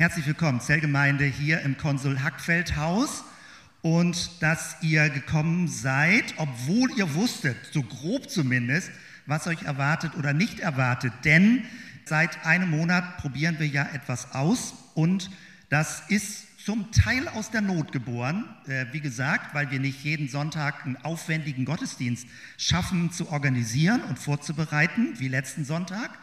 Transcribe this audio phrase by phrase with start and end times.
[0.00, 3.24] Herzlich willkommen, Zellgemeinde hier im Konsul Hackfeld Haus
[3.82, 8.92] und dass ihr gekommen seid, obwohl ihr wusstet, so grob zumindest,
[9.26, 11.12] was euch erwartet oder nicht erwartet.
[11.24, 11.64] Denn
[12.04, 15.32] seit einem Monat probieren wir ja etwas aus und
[15.68, 20.28] das ist zum Teil aus der Not geboren, äh, wie gesagt, weil wir nicht jeden
[20.28, 26.16] Sonntag einen aufwendigen Gottesdienst schaffen zu organisieren und vorzubereiten, wie letzten Sonntag.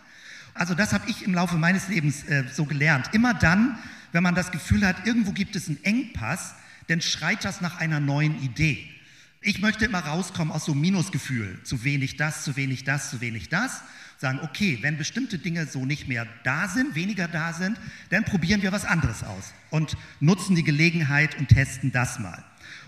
[0.55, 3.09] Also das habe ich im Laufe meines Lebens äh, so gelernt.
[3.13, 3.77] Immer dann,
[4.13, 6.55] wenn man das Gefühl hat, irgendwo gibt es einen Engpass,
[6.87, 8.89] dann schreit das nach einer neuen Idee.
[9.41, 11.59] Ich möchte immer rauskommen aus so einem Minusgefühl.
[11.63, 13.81] Zu wenig das, zu wenig das, zu wenig das.
[14.17, 17.77] Sagen, okay, wenn bestimmte Dinge so nicht mehr da sind, weniger da sind,
[18.09, 22.43] dann probieren wir was anderes aus und nutzen die Gelegenheit und testen das mal.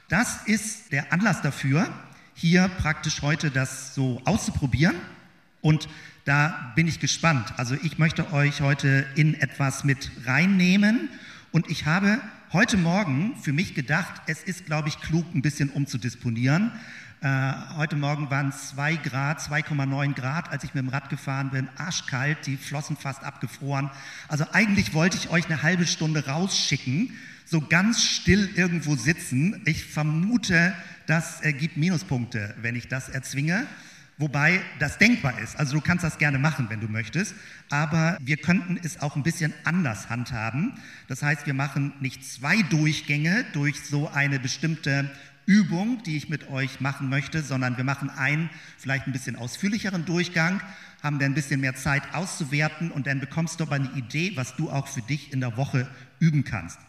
[0.08, 1.94] Das ist der Anlass dafür,
[2.34, 4.96] hier praktisch heute das so auszuprobieren.
[5.60, 5.90] Und
[6.28, 7.54] da bin ich gespannt.
[7.56, 11.08] Also ich möchte euch heute in etwas mit reinnehmen
[11.54, 12.20] und ich habe
[12.52, 16.74] heute Morgen für mich gedacht, es ist, glaube ich, klug, ein bisschen umzudisponieren.
[17.22, 21.50] Äh, heute Morgen waren es 2 Grad, 2,9 Grad, als ich mit dem Rad gefahren
[21.52, 21.70] bin.
[21.78, 23.90] Arschkalt, die Flossen fast abgefroren.
[24.28, 27.14] Also eigentlich wollte ich euch eine halbe Stunde rausschicken,
[27.46, 29.62] so ganz still irgendwo sitzen.
[29.64, 30.74] Ich vermute,
[31.06, 33.66] das ergibt Minuspunkte, wenn ich das erzwinge.
[34.20, 35.58] Wobei das denkbar ist.
[35.58, 37.36] Also du kannst das gerne machen, wenn du möchtest.
[37.70, 40.74] Aber wir könnten es auch ein bisschen anders handhaben.
[41.08, 45.12] Das heißt, wir machen nicht zwei Durchgänge durch so eine bestimmte
[45.46, 50.04] Übung, die ich mit euch machen möchte, sondern wir machen einen vielleicht ein bisschen ausführlicheren
[50.04, 50.62] Durchgang,
[51.02, 54.56] haben dann ein bisschen mehr Zeit auszuwerten und dann bekommst du aber eine Idee, was
[54.56, 55.88] du auch für dich in der Woche
[56.20, 56.80] üben kannst.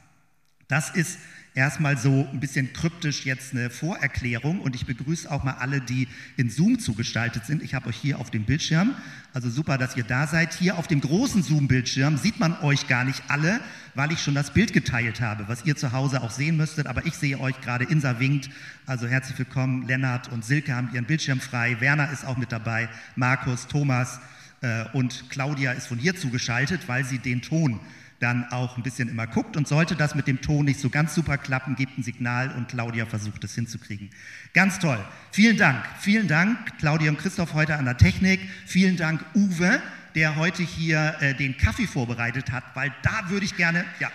[0.66, 1.18] Das ist
[1.58, 6.06] erstmal so ein bisschen kryptisch jetzt eine Vorerklärung und ich begrüße auch mal alle, die
[6.36, 7.64] in Zoom zugestaltet sind.
[7.64, 8.94] Ich habe euch hier auf dem Bildschirm,
[9.34, 10.54] also super, dass ihr da seid.
[10.54, 13.60] Hier auf dem großen Zoom-Bildschirm sieht man euch gar nicht alle,
[13.96, 16.86] weil ich schon das Bild geteilt habe, was ihr zu Hause auch sehen müsstet.
[16.86, 18.50] Aber ich sehe euch gerade, Insa winkt,
[18.86, 19.88] also herzlich willkommen.
[19.88, 21.80] Lennart und Silke haben ihren Bildschirm frei.
[21.80, 24.20] Werner ist auch mit dabei, Markus, Thomas
[24.60, 27.80] äh, und Claudia ist von hier zugeschaltet, weil sie den Ton
[28.20, 31.14] dann auch ein bisschen immer guckt und sollte das mit dem Ton nicht so ganz
[31.14, 34.10] super klappen, gibt ein Signal und Claudia versucht es hinzukriegen.
[34.54, 34.98] Ganz toll.
[35.30, 35.84] Vielen Dank.
[36.00, 38.40] Vielen Dank, Claudia und Christoph heute an der Technik.
[38.66, 39.80] Vielen Dank, Uwe,
[40.14, 44.10] der heute hier äh, den Kaffee vorbereitet hat, weil da würde ich gerne, ja.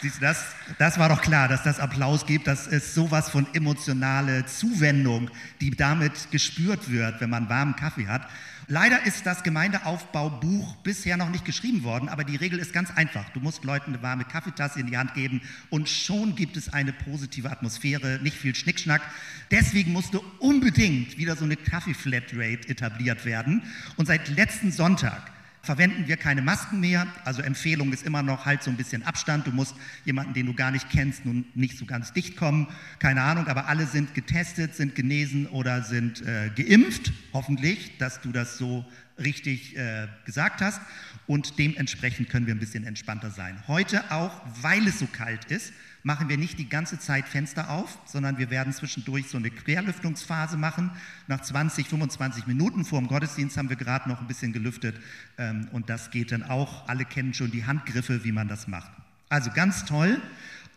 [0.00, 0.44] Siehst du, das,
[0.78, 2.48] das war doch klar, dass das Applaus gibt.
[2.48, 5.30] Das ist sowas von emotionale Zuwendung,
[5.60, 8.28] die damit gespürt wird, wenn man warmen Kaffee hat.
[8.68, 13.28] Leider ist das Gemeindeaufbaubuch bisher noch nicht geschrieben worden, aber die Regel ist ganz einfach.
[13.30, 16.92] Du musst Leuten eine warme Kaffeetasse in die Hand geben und schon gibt es eine
[16.92, 19.02] positive Atmosphäre, nicht viel Schnickschnack.
[19.50, 23.62] Deswegen musste unbedingt wieder so eine Kaffee-Flatrate etabliert werden.
[23.96, 25.31] Und seit letzten Sonntag
[25.62, 27.06] verwenden wir keine Masken mehr.
[27.24, 29.46] Also Empfehlung ist immer noch halt so ein bisschen Abstand.
[29.46, 29.74] Du musst
[30.04, 32.66] jemanden, den du gar nicht kennst, nun nicht so ganz dicht kommen.
[32.98, 37.12] Keine Ahnung, aber alle sind getestet, sind genesen oder sind äh, geimpft.
[37.32, 38.84] Hoffentlich, dass du das so
[39.18, 40.80] richtig äh, gesagt hast.
[41.26, 43.62] Und dementsprechend können wir ein bisschen entspannter sein.
[43.68, 47.98] Heute auch, weil es so kalt ist, machen wir nicht die ganze Zeit Fenster auf,
[48.06, 50.90] sondern wir werden zwischendurch so eine Querlüftungsphase machen.
[51.28, 55.00] Nach 20, 25 Minuten vor dem Gottesdienst haben wir gerade noch ein bisschen gelüftet
[55.38, 56.88] ähm, und das geht dann auch.
[56.88, 58.90] Alle kennen schon die Handgriffe, wie man das macht.
[59.28, 60.20] Also ganz toll.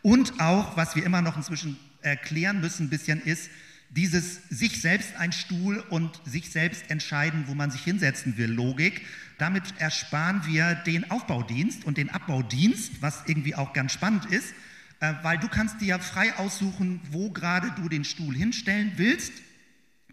[0.02, 3.50] Und auch, was wir immer noch inzwischen erklären müssen, ein bisschen ist,
[3.90, 9.02] dieses sich selbst ein Stuhl und sich selbst entscheiden, wo man sich hinsetzen will, Logik.
[9.38, 14.54] Damit ersparen wir den Aufbaudienst und den Abbaudienst, was irgendwie auch ganz spannend ist.
[15.06, 19.34] Äh, weil du kannst dir frei aussuchen, wo gerade du den Stuhl hinstellen willst.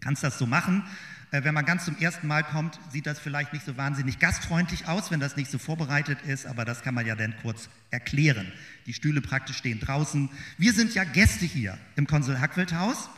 [0.01, 0.83] Kannst das so machen.
[1.31, 4.87] Äh, wenn man ganz zum ersten Mal kommt, sieht das vielleicht nicht so wahnsinnig gastfreundlich
[4.87, 8.51] aus, wenn das nicht so vorbereitet ist, aber das kann man ja dann kurz erklären.
[8.85, 10.29] Die Stühle praktisch stehen draußen.
[10.57, 13.09] Wir sind ja Gäste hier im Konsul Hackwild Haus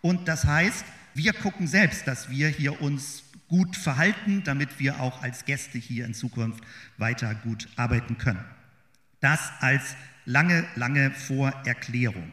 [0.00, 5.22] und das heißt, wir gucken selbst, dass wir hier uns gut verhalten, damit wir auch
[5.22, 6.62] als Gäste hier in Zukunft
[6.98, 8.44] weiter gut arbeiten können.
[9.20, 12.32] Das als lange, lange Vorerklärung.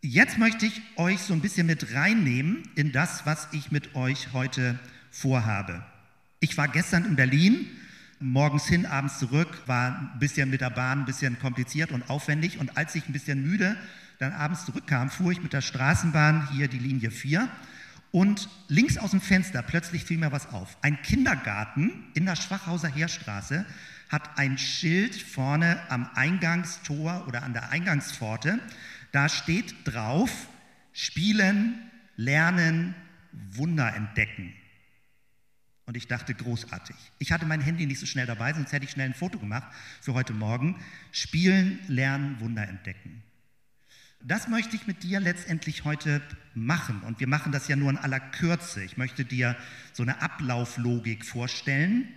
[0.00, 4.32] Jetzt möchte ich euch so ein bisschen mit reinnehmen in das, was ich mit euch
[4.32, 4.78] heute
[5.10, 5.82] vorhabe.
[6.40, 7.66] Ich war gestern in Berlin,
[8.20, 12.58] morgens hin, abends zurück, war ein bisschen mit der Bahn ein bisschen kompliziert und aufwendig.
[12.58, 13.76] Und als ich ein bisschen müde
[14.18, 17.48] dann abends zurückkam, fuhr ich mit der Straßenbahn hier die Linie 4
[18.10, 20.76] und links aus dem Fenster plötzlich fiel mir was auf.
[20.82, 23.64] Ein Kindergarten in der Schwachhauser Heerstraße
[24.14, 28.60] hat ein Schild vorne am Eingangstor oder an der Eingangspforte.
[29.10, 30.30] Da steht drauf,
[30.92, 32.94] spielen, lernen,
[33.32, 34.54] Wunder entdecken.
[35.86, 36.94] Und ich dachte, großartig.
[37.18, 39.66] Ich hatte mein Handy nicht so schnell dabei, sonst hätte ich schnell ein Foto gemacht
[40.00, 40.80] für heute Morgen.
[41.10, 43.20] Spielen, lernen, Wunder entdecken.
[44.22, 46.22] Das möchte ich mit dir letztendlich heute
[46.54, 47.00] machen.
[47.02, 48.84] Und wir machen das ja nur in aller Kürze.
[48.84, 49.56] Ich möchte dir
[49.92, 52.08] so eine Ablauflogik vorstellen,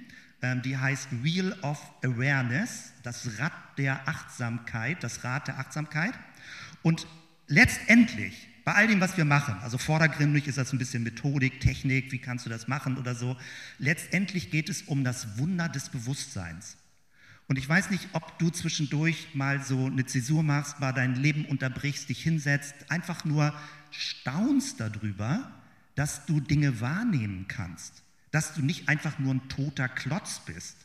[0.42, 6.14] die heißt Wheel of Awareness, das Rad der Achtsamkeit, das Rad der Achtsamkeit.
[6.84, 7.08] Und
[7.48, 12.12] letztendlich bei all dem, was wir machen, also vordergründig ist das ein bisschen Methodik, Technik,
[12.12, 13.38] wie kannst du das machen oder so,
[13.80, 16.76] letztendlich geht es um das Wunder des Bewusstseins.
[17.48, 21.46] Und ich weiß nicht, ob du zwischendurch mal so eine Zäsur machst, mal dein Leben
[21.46, 23.54] unterbrichst, dich hinsetzt, einfach nur
[23.90, 25.50] staunst darüber,
[25.96, 30.78] dass du Dinge wahrnehmen kannst, dass du nicht einfach nur ein toter Klotz bist,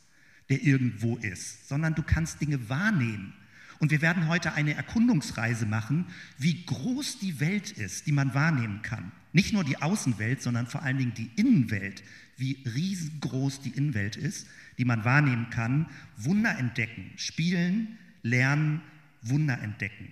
[0.49, 3.33] der irgendwo ist, sondern du kannst Dinge wahrnehmen.
[3.79, 6.05] Und wir werden heute eine Erkundungsreise machen,
[6.37, 9.11] wie groß die Welt ist, die man wahrnehmen kann.
[9.33, 12.03] Nicht nur die Außenwelt, sondern vor allen Dingen die Innenwelt,
[12.37, 14.47] wie riesengroß die Innenwelt ist,
[14.77, 15.87] die man wahrnehmen kann.
[16.17, 18.81] Wunder entdecken, spielen, lernen,
[19.21, 20.11] Wunder entdecken.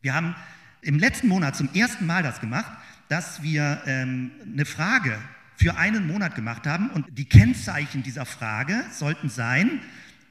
[0.00, 0.34] Wir haben
[0.80, 2.72] im letzten Monat zum ersten Mal das gemacht,
[3.08, 5.18] dass wir ähm, eine Frage
[5.58, 9.80] für einen Monat gemacht haben und die Kennzeichen dieser Frage sollten sein,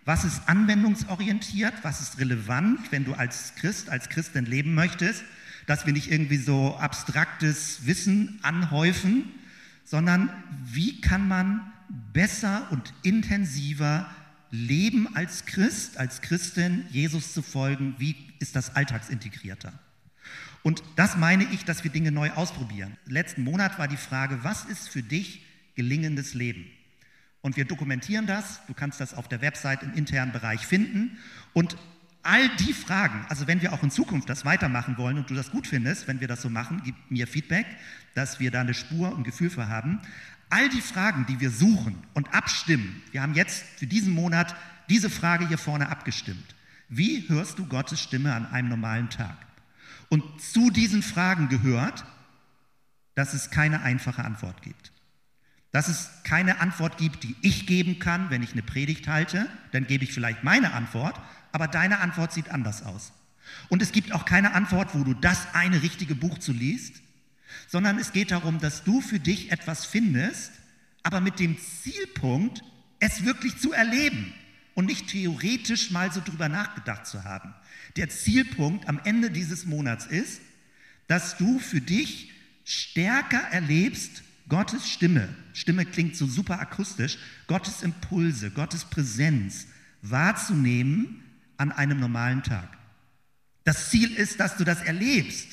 [0.05, 1.73] was ist anwendungsorientiert?
[1.81, 5.25] Was ist relevant, wenn du als Christ, als Christin leben möchtest?
[5.65, 9.25] Dass wir nicht irgendwie so abstraktes Wissen anhäufen,
[9.83, 10.29] sondern
[10.63, 11.73] wie kann man
[12.13, 14.09] besser und intensiver
[14.49, 17.95] leben als Christ, als Christin, Jesus zu folgen?
[17.97, 19.73] Wie ist das alltagsintegrierter?
[20.67, 22.97] Und das meine ich, dass wir Dinge neu ausprobieren.
[23.05, 26.65] Letzten Monat war die Frage, was ist für dich gelingendes Leben?
[27.39, 28.59] Und wir dokumentieren das.
[28.67, 31.19] Du kannst das auf der Website im internen Bereich finden.
[31.53, 31.77] Und
[32.21, 35.51] all die Fragen, also wenn wir auch in Zukunft das weitermachen wollen und du das
[35.51, 37.65] gut findest, wenn wir das so machen, gib mir Feedback,
[38.13, 40.01] dass wir da eine Spur und Gefühl für haben.
[40.49, 44.53] All die Fragen, die wir suchen und abstimmen, wir haben jetzt für diesen Monat
[44.89, 46.55] diese Frage hier vorne abgestimmt.
[46.89, 49.46] Wie hörst du Gottes Stimme an einem normalen Tag?
[50.09, 52.05] Und zu diesen Fragen gehört,
[53.15, 54.91] dass es keine einfache Antwort gibt
[55.71, 59.85] dass es keine Antwort gibt, die ich geben kann, wenn ich eine Predigt halte, dann
[59.85, 61.19] gebe ich vielleicht meine Antwort,
[61.51, 63.11] aber deine Antwort sieht anders aus.
[63.69, 66.95] Und es gibt auch keine Antwort, wo du das eine richtige Buch zu liest,
[67.67, 70.51] sondern es geht darum, dass du für dich etwas findest,
[71.03, 72.63] aber mit dem Zielpunkt,
[72.99, 74.33] es wirklich zu erleben
[74.77, 77.51] und nicht theoretisch mal so drüber nachgedacht zu haben.
[77.95, 80.39] Der Zielpunkt am Ende dieses Monats ist,
[81.07, 82.31] dass du für dich
[82.63, 89.65] stärker erlebst, Gottes Stimme, Stimme klingt so super akustisch, Gottes Impulse, Gottes Präsenz
[90.03, 91.23] wahrzunehmen
[91.57, 92.77] an einem normalen Tag.
[93.63, 95.47] Das Ziel ist, dass du das erlebst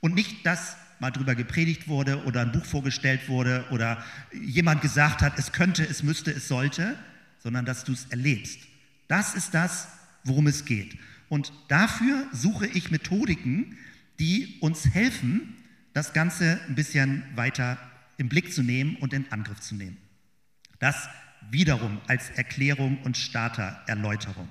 [0.00, 4.02] und nicht, dass mal drüber gepredigt wurde oder ein Buch vorgestellt wurde oder
[4.32, 6.96] jemand gesagt hat, es könnte, es müsste, es sollte,
[7.42, 8.69] sondern dass du es erlebst.
[9.10, 9.88] Das ist das,
[10.22, 10.96] worum es geht.
[11.28, 13.76] Und dafür suche ich Methodiken,
[14.20, 15.56] die uns helfen,
[15.94, 17.76] das Ganze ein bisschen weiter
[18.18, 19.96] im Blick zu nehmen und in Angriff zu nehmen.
[20.78, 21.08] Das
[21.50, 24.48] wiederum als Erklärung und Startererläuterung.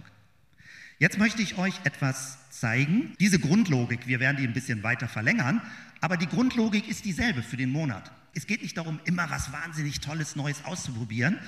[0.98, 3.14] Jetzt möchte ich euch etwas zeigen.
[3.22, 5.62] Diese Grundlogik, wir werden die ein bisschen weiter verlängern,
[6.02, 8.12] aber die Grundlogik ist dieselbe für den Monat.
[8.34, 11.40] Es geht nicht darum, immer was wahnsinnig Tolles, Neues auszuprobieren,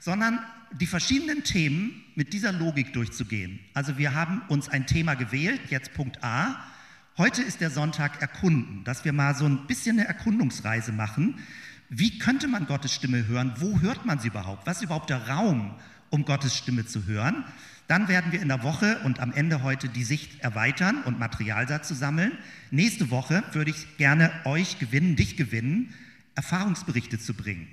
[0.00, 0.38] sondern
[0.80, 3.60] die verschiedenen Themen mit dieser Logik durchzugehen.
[3.74, 6.56] Also wir haben uns ein Thema gewählt, jetzt Punkt A.
[7.16, 11.34] Heute ist der Sonntag Erkunden, dass wir mal so ein bisschen eine Erkundungsreise machen
[11.90, 13.54] wie könnte man Gottes Stimme hören?
[13.56, 14.66] Wo hört man sie überhaupt?
[14.66, 15.74] Was ist überhaupt der Raum,
[16.10, 17.44] um Gottes Stimme zu hören?
[17.86, 21.88] Dann werden wir in der Woche und am Ende heute die Sicht erweitern und Materialsatz
[21.88, 22.32] sammeln.
[22.70, 25.94] Nächste Woche würde ich gerne euch gewinnen, dich gewinnen,
[26.34, 27.68] Erfahrungsberichte zu bringen.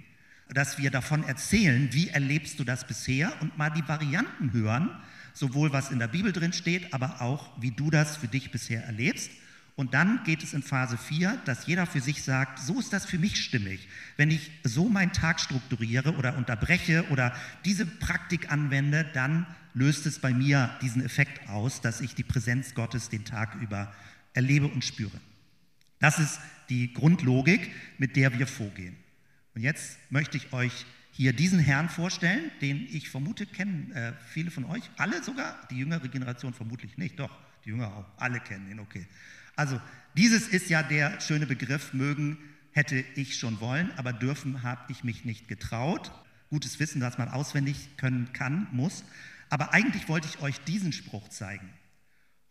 [0.50, 4.90] Dass wir davon erzählen, wie erlebst du das bisher und mal die Varianten hören,
[5.34, 8.84] sowohl was in der Bibel drin steht, aber auch wie du das für dich bisher
[8.86, 9.32] erlebst.
[9.76, 13.06] Und dann geht es in Phase 4, dass jeder für sich sagt, so ist das
[13.06, 13.90] für mich stimmig.
[14.16, 17.36] Wenn ich so meinen Tag strukturiere oder unterbreche oder
[17.66, 22.74] diese Praktik anwende, dann löst es bei mir diesen Effekt aus, dass ich die Präsenz
[22.74, 23.94] Gottes den Tag über
[24.34, 25.20] erlebe und spüre.
[26.00, 28.96] Das ist die Grundlogik, mit der wir vorgehen.
[29.56, 34.52] Und jetzt möchte ich euch hier diesen Herrn vorstellen, den ich vermute kennen äh, viele
[34.52, 37.32] von euch, alle sogar, die jüngere Generation vermutlich nicht, doch,
[37.64, 39.08] die Jünger auch, alle kennen ihn, okay.
[39.56, 39.80] Also
[40.18, 42.38] dieses ist ja der schöne Begriff, mögen
[42.72, 46.12] hätte ich schon wollen, aber dürfen habe ich mich nicht getraut.
[46.50, 49.06] Gutes Wissen, das man auswendig können kann, muss.
[49.50, 51.70] Aber eigentlich wollte ich euch diesen Spruch zeigen.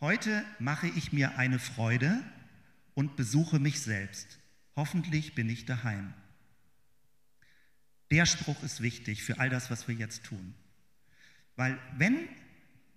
[0.01, 2.19] Heute mache ich mir eine Freude
[2.95, 4.39] und besuche mich selbst.
[4.75, 6.15] Hoffentlich bin ich daheim.
[8.15, 10.55] Der Spruch ist wichtig für all das, was wir jetzt tun.
[11.57, 12.29] Weil wenn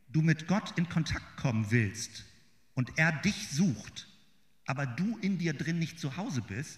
[0.09, 2.23] du mit Gott in Kontakt kommen willst
[2.75, 4.07] und er dich sucht,
[4.67, 6.77] aber du in dir drin nicht zu Hause bist,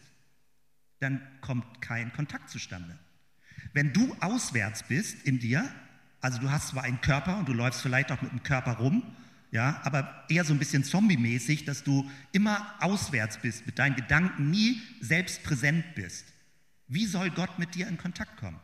[1.00, 2.98] dann kommt kein Kontakt zustande.
[3.74, 5.70] Wenn du auswärts bist in dir,
[6.22, 9.04] also du hast zwar einen Körper und du läufst vielleicht auch mit dem Körper rum,
[9.52, 14.50] ja, aber eher so ein bisschen zombie-mäßig, dass du immer auswärts bist, mit deinen Gedanken
[14.50, 16.26] nie selbst präsent bist.
[16.90, 18.60] Wie soll Gott mit dir in Kontakt kommen?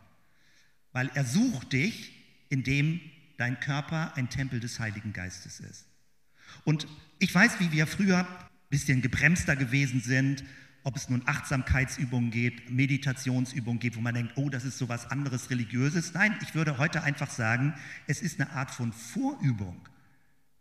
[0.92, 2.12] Weil er sucht dich,
[2.50, 3.00] indem
[3.38, 5.86] dein Körper ein Tempel des Heiligen Geistes ist.
[6.64, 6.88] Und
[7.20, 8.26] ich weiß, wie wir früher ein
[8.70, 10.44] bisschen gebremster gewesen sind,
[10.84, 15.10] ob es nun Achtsamkeitsübungen geht, Meditationsübungen geht, wo man denkt, oh, das ist so was
[15.10, 16.14] anderes Religiöses.
[16.14, 17.74] Nein, ich würde heute einfach sagen,
[18.08, 19.88] es ist eine Art von Vorübung,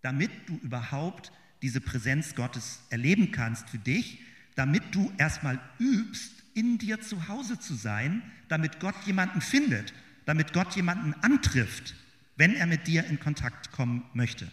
[0.02, 4.20] damit du überhaupt diese Präsenz Gottes erleben kannst für dich,
[4.54, 9.92] damit du erstmal übst, in dir zu Hause zu sein, damit Gott jemanden findet,
[10.24, 11.94] damit Gott jemanden antrifft,
[12.36, 14.50] wenn er mit dir in Kontakt kommen möchte.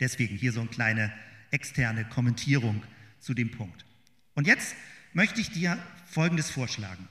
[0.00, 1.12] Deswegen hier so eine kleine
[1.50, 2.82] externe Kommentierung
[3.20, 3.84] zu dem Punkt.
[4.34, 4.74] Und jetzt
[5.12, 7.08] möchte ich dir Folgendes vorschlagen.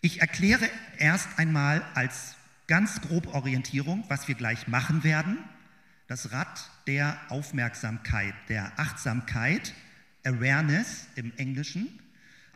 [0.00, 2.36] Ich erkläre erst einmal als
[2.66, 5.38] ganz grob Orientierung, was wir gleich machen werden.
[6.06, 9.72] Das Rad der Aufmerksamkeit, der Achtsamkeit,
[10.24, 11.98] Awareness im Englischen.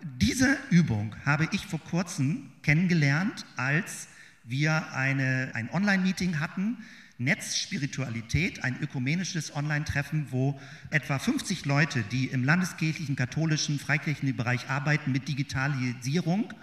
[0.03, 4.09] Diese Übung habe ich vor kurzem kennengelernt, als
[4.45, 6.79] wir eine, ein Online-Meeting hatten
[7.19, 10.59] Netzspiritualität, ein ökumenisches Online-Treffen, wo
[10.91, 16.55] etwa 50 Leute, die im landeskirchlichen, katholischen, freikirchlichen Bereich arbeiten mit Digitalisierung,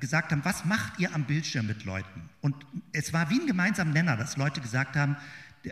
[0.00, 2.28] gesagt haben, was macht ihr am Bildschirm mit Leuten?
[2.40, 2.56] Und
[2.92, 5.16] es war wie ein gemeinsamer Nenner, dass Leute gesagt haben,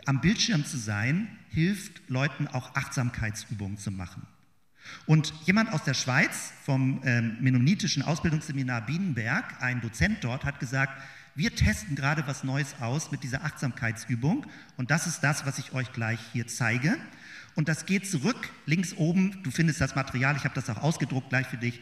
[0.05, 4.25] am Bildschirm zu sein, hilft Leuten auch Achtsamkeitsübungen zu machen.
[5.05, 11.01] Und jemand aus der Schweiz vom ähm, Mennonitischen Ausbildungsseminar Bienenberg, ein Dozent dort, hat gesagt,
[11.35, 14.45] wir testen gerade was Neues aus mit dieser Achtsamkeitsübung
[14.77, 16.97] und das ist das, was ich euch gleich hier zeige.
[17.55, 21.29] Und das geht zurück, links oben, du findest das Material, ich habe das auch ausgedruckt
[21.29, 21.81] gleich für dich,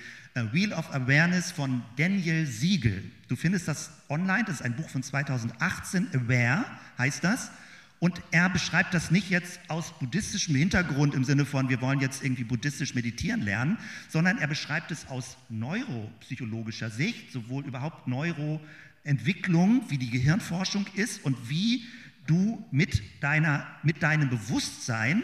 [0.52, 3.04] Wheel of Awareness von Daniel Siegel.
[3.28, 6.66] Du findest das online, das ist ein Buch von 2018, Aware
[6.98, 7.52] heißt das.
[8.00, 12.24] Und er beschreibt das nicht jetzt aus buddhistischem Hintergrund im Sinne von, wir wollen jetzt
[12.24, 18.62] irgendwie buddhistisch meditieren lernen, sondern er beschreibt es aus neuropsychologischer Sicht, sowohl überhaupt Neuro,
[19.04, 21.86] Entwicklung, wie die Gehirnforschung ist und wie
[22.28, 25.24] du mit, deiner, mit deinem Bewusstsein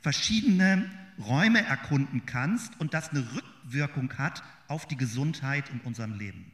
[0.00, 0.88] verschiedene
[1.18, 6.51] Räume erkunden kannst und das eine Rückwirkung hat auf die Gesundheit in unserem Leben.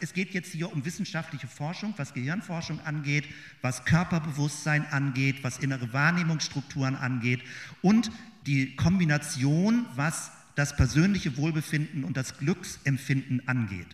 [0.00, 3.24] Es geht jetzt hier um wissenschaftliche Forschung, was Gehirnforschung angeht,
[3.62, 7.42] was Körperbewusstsein angeht, was innere Wahrnehmungsstrukturen angeht
[7.82, 8.12] und
[8.46, 13.88] die Kombination, was das persönliche Wohlbefinden und das Glücksempfinden angeht.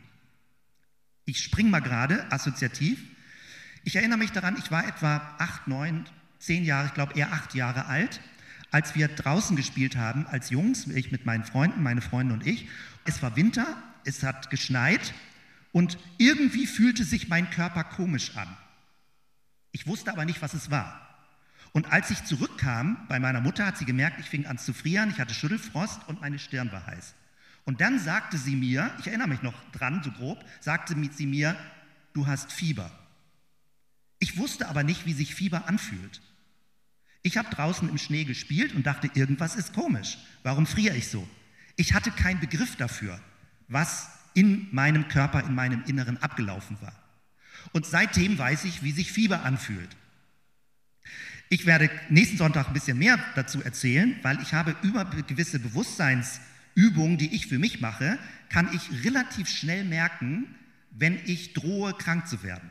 [1.24, 3.02] Ich springe mal gerade assoziativ.
[3.82, 6.04] Ich erinnere mich daran, ich war etwa acht, neun,
[6.38, 8.20] zehn Jahre, ich glaube eher acht Jahre alt,
[8.70, 12.68] als wir draußen gespielt haben als Jungs, ich mit meinen Freunden, meine Freunde und ich.
[13.06, 13.66] Es war Winter,
[14.04, 15.14] es hat geschneit
[15.74, 18.46] und irgendwie fühlte sich mein Körper komisch an.
[19.72, 21.00] Ich wusste aber nicht, was es war.
[21.72, 25.10] Und als ich zurückkam bei meiner Mutter, hat sie gemerkt, ich fing an zu frieren,
[25.10, 27.14] ich hatte Schüttelfrost und meine Stirn war heiß.
[27.64, 31.56] Und dann sagte sie mir, ich erinnere mich noch dran, so grob, sagte sie mir,
[32.12, 32.88] du hast Fieber.
[34.20, 36.22] Ich wusste aber nicht, wie sich Fieber anfühlt.
[37.22, 40.18] Ich habe draußen im Schnee gespielt und dachte, irgendwas ist komisch.
[40.44, 41.28] Warum friere ich so?
[41.74, 43.20] Ich hatte keinen Begriff dafür,
[43.66, 46.94] was in meinem Körper, in meinem Inneren abgelaufen war.
[47.72, 49.96] Und seitdem weiß ich, wie sich Fieber anfühlt.
[51.48, 56.40] Ich werde nächsten Sonntag ein bisschen mehr dazu erzählen, weil ich habe über gewisse Bewusstseins-
[56.74, 60.46] Übungen, die ich für mich mache, kann ich relativ schnell merken,
[60.90, 62.68] wenn ich drohe, krank zu werden.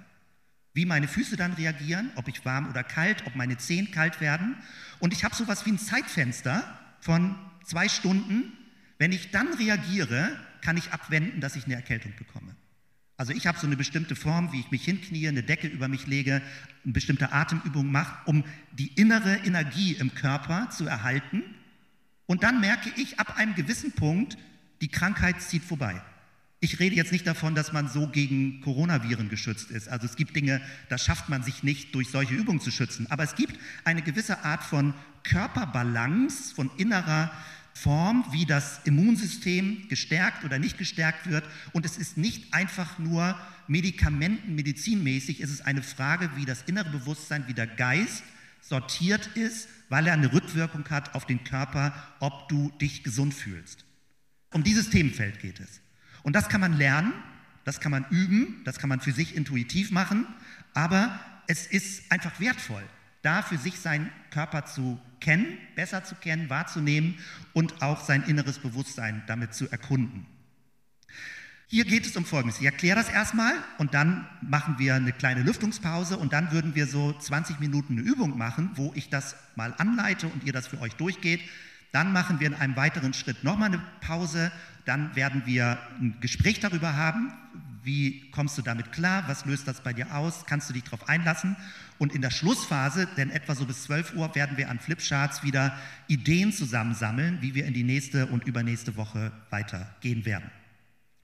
[0.73, 4.55] Wie meine Füße dann reagieren, ob ich warm oder kalt, ob meine Zehen kalt werden.
[4.99, 8.51] Und ich habe sowas wie ein Zeitfenster von zwei Stunden.
[8.97, 12.55] Wenn ich dann reagiere, kann ich abwenden, dass ich eine Erkältung bekomme.
[13.17, 16.07] Also ich habe so eine bestimmte Form, wie ich mich hinknie, eine Decke über mich
[16.07, 16.41] lege,
[16.83, 21.43] eine bestimmte Atemübung mache, um die innere Energie im Körper zu erhalten
[22.25, 24.37] und dann merke ich ab einem gewissen Punkt,
[24.81, 26.01] die Krankheit zieht vorbei.
[26.59, 29.89] Ich rede jetzt nicht davon, dass man so gegen Coronaviren geschützt ist.
[29.89, 33.05] Also es gibt Dinge, da schafft man sich nicht durch solche Übungen zu schützen.
[33.09, 34.93] Aber es gibt eine gewisse Art von
[35.23, 37.31] Körperbalance, von innerer
[37.73, 41.43] Form, wie das Immunsystem gestärkt oder nicht gestärkt wird.
[41.71, 43.37] Und es ist nicht einfach nur
[43.67, 45.41] Medikamenten, medizinmäßig.
[45.41, 48.23] Es ist eine Frage, wie das innere Bewusstsein, wie der Geist
[48.61, 53.85] sortiert ist, weil er eine Rückwirkung hat auf den Körper, ob du dich gesund fühlst.
[54.51, 55.81] Um dieses Themenfeld geht es.
[56.21, 57.13] Und das kann man lernen.
[57.63, 60.27] Das kann man üben, das kann man für sich intuitiv machen,
[60.73, 62.83] aber es ist einfach wertvoll,
[63.21, 67.17] da für sich seinen Körper zu kennen, besser zu kennen, wahrzunehmen
[67.53, 70.27] und auch sein inneres Bewusstsein damit zu erkunden.
[71.67, 72.59] Hier geht es um Folgendes.
[72.59, 76.85] Ich erkläre das erstmal und dann machen wir eine kleine Lüftungspause und dann würden wir
[76.85, 80.79] so 20 Minuten eine Übung machen, wo ich das mal anleite und ihr das für
[80.81, 81.41] euch durchgeht.
[81.91, 84.51] Dann machen wir in einem weiteren Schritt nochmal eine Pause.
[84.85, 87.33] Dann werden wir ein Gespräch darüber haben.
[87.81, 89.23] Wie kommst du damit klar?
[89.27, 90.45] Was löst das bei dir aus?
[90.45, 91.55] Kannst du dich darauf einlassen?
[92.03, 95.73] Und in der Schlussphase, denn etwa so bis 12 Uhr, werden wir an Flipcharts wieder
[96.09, 100.51] Ideen zusammensammeln, wie wir in die nächste und übernächste Woche weitergehen werden.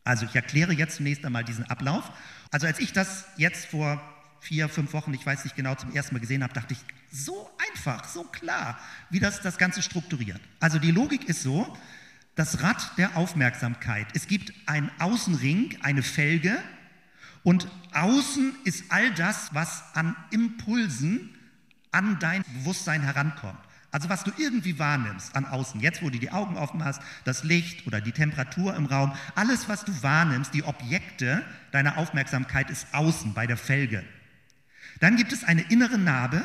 [0.05, 2.09] Also ich erkläre jetzt zunächst einmal diesen Ablauf.
[2.49, 4.01] Also als ich das jetzt vor
[4.39, 6.79] vier, fünf Wochen, ich weiß nicht genau, zum ersten Mal gesehen habe, dachte ich,
[7.11, 10.39] so einfach, so klar, wie das das Ganze strukturiert.
[10.61, 11.75] Also die Logik ist so,
[12.35, 14.07] das Rad der Aufmerksamkeit.
[14.13, 16.57] Es gibt einen Außenring, eine Felge
[17.43, 21.29] und außen ist all das, was an Impulsen
[21.91, 23.59] an dein Bewusstsein herankommt.
[23.91, 27.43] Also was du irgendwie wahrnimmst an außen, jetzt wo du die Augen offen hast, das
[27.43, 32.87] Licht oder die Temperatur im Raum, alles was du wahrnimmst, die Objekte deiner Aufmerksamkeit ist
[32.93, 34.03] außen bei der Felge.
[34.99, 36.43] Dann gibt es eine innere Narbe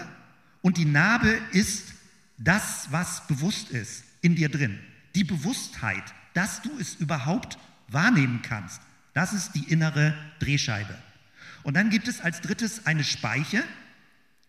[0.63, 1.93] und die Narbe ist
[2.39, 4.79] das, was bewusst ist in dir drin.
[5.15, 7.59] Die Bewusstheit, dass du es überhaupt
[7.89, 8.81] wahrnehmen kannst.
[9.15, 10.95] Das ist die innere Drehscheibe.
[11.63, 13.65] Und dann gibt es als drittes eine Speiche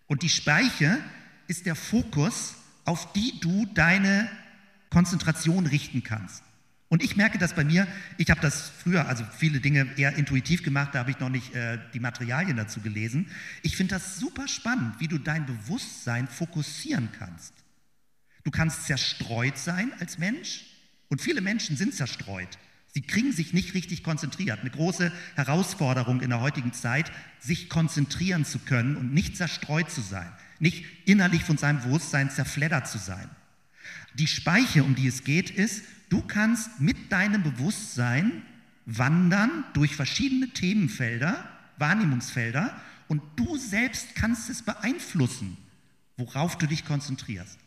[0.08, 1.00] und die Speiche
[1.48, 4.30] ist der Fokus, auf die du deine
[4.90, 6.44] Konzentration richten kannst.
[6.88, 10.64] Und ich merke das bei mir, ich habe das früher, also viele Dinge eher intuitiv
[10.64, 13.30] gemacht, da habe ich noch nicht äh, die Materialien dazu gelesen.
[13.64, 17.54] Ich finde das super spannend, wie du dein Bewusstsein fokussieren kannst.
[18.44, 20.66] Du kannst zerstreut sein als Mensch
[21.10, 22.60] und viele Menschen sind zerstreut.
[22.96, 24.62] Sie kriegen sich nicht richtig konzentriert.
[24.62, 27.12] Eine große Herausforderung in der heutigen Zeit,
[27.42, 32.88] sich konzentrieren zu können und nicht zerstreut zu sein, nicht innerlich von seinem Bewusstsein zerfleddert
[32.88, 33.30] zu sein.
[34.14, 38.44] Die Speiche, um die es geht, ist, du kannst mit deinem Bewusstsein
[38.86, 41.44] wandern durch verschiedene Themenfelder,
[41.78, 42.80] Wahrnehmungsfelder
[43.10, 45.58] und du selbst kannst es beeinflussen,
[46.16, 47.60] worauf du dich konzentrierst.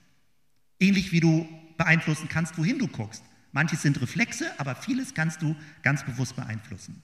[0.80, 3.22] Ähnlich wie du beeinflussen kannst, wohin du guckst.
[3.58, 7.02] Manches sind Reflexe, aber vieles kannst du ganz bewusst beeinflussen.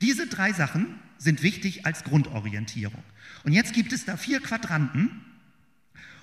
[0.00, 3.02] Diese drei Sachen sind wichtig als Grundorientierung.
[3.42, 5.10] Und jetzt gibt es da vier Quadranten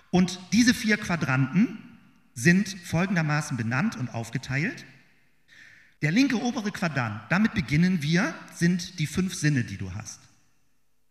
[0.09, 1.79] und diese vier Quadranten
[2.33, 4.85] sind folgendermaßen benannt und aufgeteilt.
[6.01, 10.21] Der linke obere Quadrant, damit beginnen wir, sind die fünf Sinne, die du hast.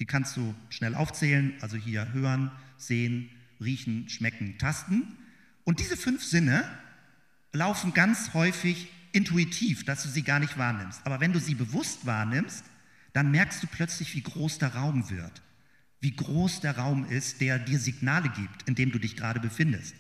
[0.01, 3.29] Die kannst du schnell aufzählen, also hier hören, sehen,
[3.61, 5.19] riechen, schmecken, tasten.
[5.65, 6.65] Und diese fünf Sinne
[7.53, 11.03] laufen ganz häufig intuitiv, dass du sie gar nicht wahrnimmst.
[11.05, 12.65] Aber wenn du sie bewusst wahrnimmst,
[13.13, 15.43] dann merkst du plötzlich, wie groß der Raum wird.
[16.01, 19.95] Wie groß der Raum ist, der dir Signale gibt, in dem du dich gerade befindest.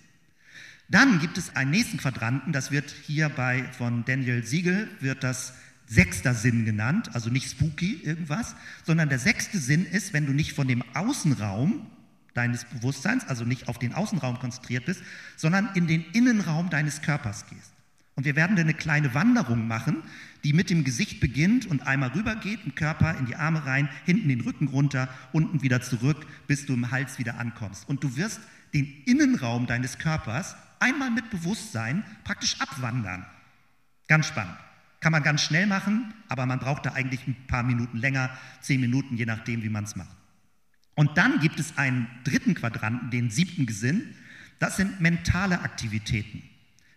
[0.89, 5.55] Dann gibt es einen nächsten Quadranten, das wird hier bei von Daniel Siegel, wird das
[5.87, 10.55] sechster Sinn genannt, also nicht spooky irgendwas, sondern der sechste Sinn ist, wenn du nicht
[10.55, 11.87] von dem Außenraum
[12.35, 15.03] deines Bewusstseins, also nicht auf den Außenraum konzentriert bist,
[15.37, 17.73] sondern in den Innenraum deines Körpers gehst.
[18.15, 20.03] Und wir werden eine kleine Wanderung machen,
[20.45, 24.29] die mit dem Gesicht beginnt und einmal rübergeht, im Körper in die Arme rein, hinten
[24.29, 27.89] den Rücken runter, unten wieder zurück, bis du im Hals wieder ankommst.
[27.89, 28.41] Und du wirst
[28.75, 33.25] den Innenraum deines Körpers einmal mit Bewusstsein praktisch abwandern.
[34.09, 34.57] Ganz spannend.
[35.01, 38.81] Kann man ganz schnell machen, aber man braucht da eigentlich ein paar Minuten länger, zehn
[38.81, 40.22] Minuten, je nachdem, wie man es macht.
[40.95, 44.15] Und dann gibt es einen dritten Quadranten, den siebten Gesinn.
[44.59, 46.43] Das sind mentale Aktivitäten.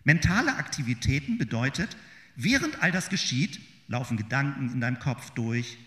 [0.04, 1.96] Mentale Aktivitäten bedeutet,
[2.36, 5.78] während all das geschieht, laufen Gedanken in deinem Kopf durch,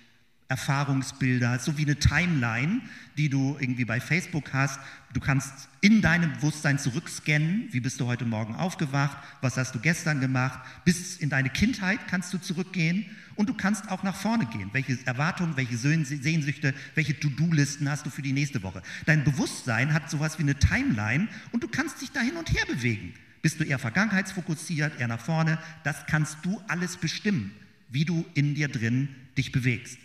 [0.49, 2.81] Erfahrungsbilder, so wie eine Timeline,
[3.17, 4.79] die du irgendwie bei Facebook hast.
[5.13, 9.79] Du kannst in deinem Bewusstsein zurückscannen, wie bist du heute Morgen aufgewacht, was hast du
[9.79, 14.47] gestern gemacht, bis in deine Kindheit kannst du zurückgehen und du kannst auch nach vorne
[14.47, 14.71] gehen.
[14.73, 18.81] Welche Erwartungen, welche Sehnsüchte, welche To-Do-Listen hast du für die nächste Woche?
[19.05, 22.65] Dein Bewusstsein hat sowas wie eine Timeline und du kannst dich da hin und her
[22.65, 23.13] bewegen.
[23.43, 25.59] Bist du eher vergangenheitsfokussiert, eher nach vorne?
[25.83, 27.51] Das kannst du alles bestimmen,
[27.89, 29.99] wie du in dir drin dich bewegst.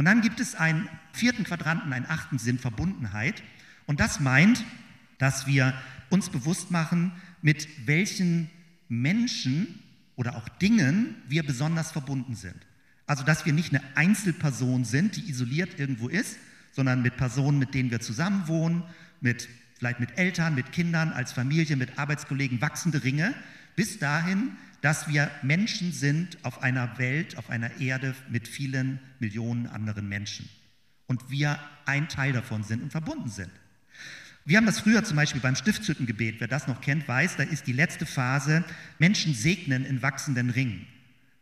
[0.00, 3.42] Und dann gibt es einen vierten Quadranten, einen achten Sinn, Verbundenheit.
[3.84, 4.64] Und das meint,
[5.18, 5.74] dass wir
[6.08, 8.48] uns bewusst machen, mit welchen
[8.88, 9.78] Menschen
[10.16, 12.56] oder auch Dingen wir besonders verbunden sind.
[13.06, 16.38] Also, dass wir nicht eine Einzelperson sind, die isoliert irgendwo ist,
[16.72, 18.84] sondern mit Personen, mit denen wir zusammen wohnen,
[19.20, 23.34] mit, vielleicht mit Eltern, mit Kindern, als Familie, mit Arbeitskollegen, wachsende Ringe,
[23.76, 29.66] bis dahin, dass wir Menschen sind auf einer Welt, auf einer Erde mit vielen Millionen
[29.66, 30.48] anderen Menschen.
[31.06, 33.50] Und wir ein Teil davon sind und verbunden sind.
[34.44, 37.66] Wir haben das früher zum Beispiel beim Stiftshüttengebet, wer das noch kennt, weiß, da ist
[37.66, 38.64] die letzte Phase,
[38.98, 40.86] Menschen segnen in wachsenden Ringen.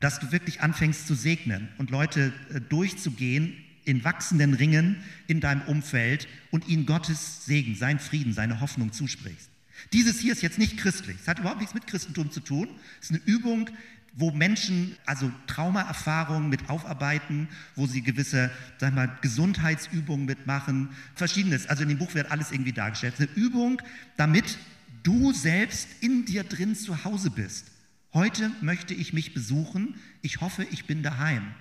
[0.00, 5.62] Dass du wirklich anfängst zu segnen und Leute äh, durchzugehen in wachsenden Ringen in deinem
[5.62, 9.48] Umfeld und ihnen Gottes Segen, sein Frieden, seine Hoffnung zusprichst.
[9.92, 11.16] Dieses hier ist jetzt nicht christlich.
[11.20, 12.68] Es hat überhaupt nichts mit Christentum zu tun.
[13.00, 13.70] Es ist eine Übung,
[14.14, 21.68] wo Menschen also Traumaerfahrungen mit aufarbeiten, wo sie gewisse, sag mal, Gesundheitsübungen mitmachen, verschiedenes.
[21.68, 23.14] Also in dem Buch wird alles irgendwie dargestellt.
[23.14, 23.80] Es ist eine Übung,
[24.16, 24.58] damit
[25.04, 27.66] du selbst in dir drin zu Hause bist.
[28.12, 29.94] Heute möchte ich mich besuchen.
[30.22, 31.54] Ich hoffe, ich bin daheim.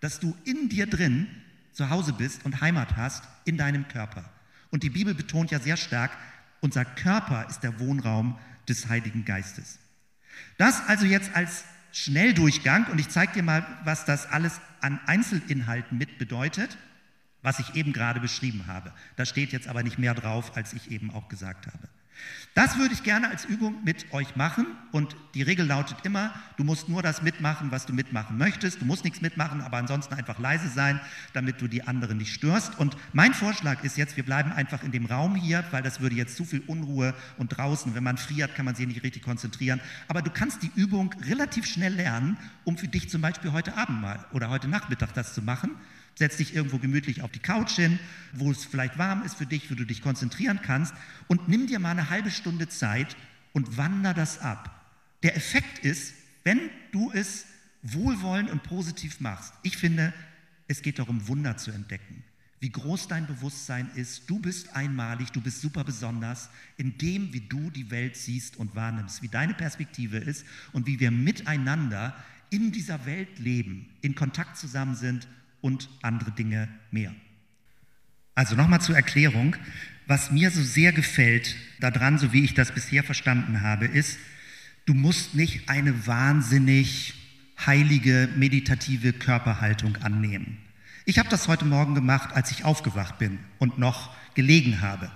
[0.00, 1.26] Dass du in dir drin
[1.72, 4.30] zu Hause bist und Heimat hast in deinem Körper.
[4.70, 6.12] Und die Bibel betont ja sehr stark,
[6.64, 9.78] unser Körper ist der Wohnraum des Heiligen Geistes.
[10.56, 15.98] Das also jetzt als Schnelldurchgang und ich zeige dir mal, was das alles an Einzelinhalten
[15.98, 16.78] mit bedeutet,
[17.42, 18.92] was ich eben gerade beschrieben habe.
[19.16, 21.88] Da steht jetzt aber nicht mehr drauf, als ich eben auch gesagt habe.
[22.54, 26.62] Das würde ich gerne als Übung mit euch machen und die Regel lautet immer, du
[26.62, 28.80] musst nur das mitmachen, was du mitmachen möchtest.
[28.80, 31.00] Du musst nichts mitmachen, aber ansonsten einfach leise sein,
[31.32, 32.78] damit du die anderen nicht störst.
[32.78, 36.14] Und mein Vorschlag ist jetzt, wir bleiben einfach in dem Raum hier, weil das würde
[36.14, 39.80] jetzt zu viel Unruhe und draußen, wenn man friert, kann man sich nicht richtig konzentrieren.
[40.06, 44.00] Aber du kannst die Übung relativ schnell lernen, um für dich zum Beispiel heute Abend
[44.00, 45.72] mal oder heute Nachmittag das zu machen.
[46.16, 47.98] Setz dich irgendwo gemütlich auf die Couch hin,
[48.32, 50.94] wo es vielleicht warm ist für dich, wo du dich konzentrieren kannst
[51.26, 53.16] und nimm dir mal eine halbe Stunde Zeit
[53.52, 54.92] und wander das ab.
[55.22, 56.60] Der Effekt ist, wenn
[56.92, 57.46] du es
[57.82, 60.12] wohlwollend und positiv machst, ich finde,
[60.68, 62.22] es geht darum, Wunder zu entdecken.
[62.60, 66.48] Wie groß dein Bewusstsein ist, du bist einmalig, du bist super besonders
[66.78, 70.98] in dem, wie du die Welt siehst und wahrnimmst, wie deine Perspektive ist und wie
[70.98, 72.16] wir miteinander
[72.48, 75.26] in dieser Welt leben, in Kontakt zusammen sind
[75.64, 77.14] und andere Dinge mehr.
[78.34, 79.56] Also nochmal zur Erklärung.
[80.06, 84.18] Was mir so sehr gefällt daran, so wie ich das bisher verstanden habe, ist,
[84.84, 87.14] du musst nicht eine wahnsinnig
[87.64, 90.58] heilige, meditative Körperhaltung annehmen.
[91.06, 95.10] Ich habe das heute Morgen gemacht, als ich aufgewacht bin und noch gelegen habe.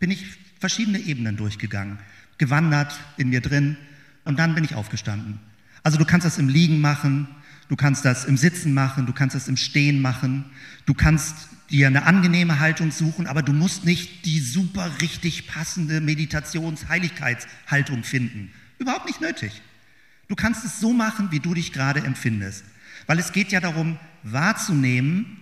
[0.00, 0.26] Bin ich
[0.60, 1.98] verschiedene Ebenen durchgegangen,
[2.36, 3.78] gewandert in mir drin
[4.24, 5.40] und dann bin ich aufgestanden.
[5.82, 7.26] Also du kannst das im Liegen machen,
[7.74, 10.44] du kannst das im Sitzen machen, du kannst das im Stehen machen,
[10.86, 11.34] du kannst
[11.70, 18.52] dir eine angenehme Haltung suchen, aber du musst nicht die super richtig passende Meditations-Heiligkeitshaltung finden.
[18.78, 19.60] Überhaupt nicht nötig.
[20.28, 22.64] Du kannst es so machen, wie du dich gerade empfindest.
[23.08, 25.38] Weil es geht ja darum, wahrzunehmen,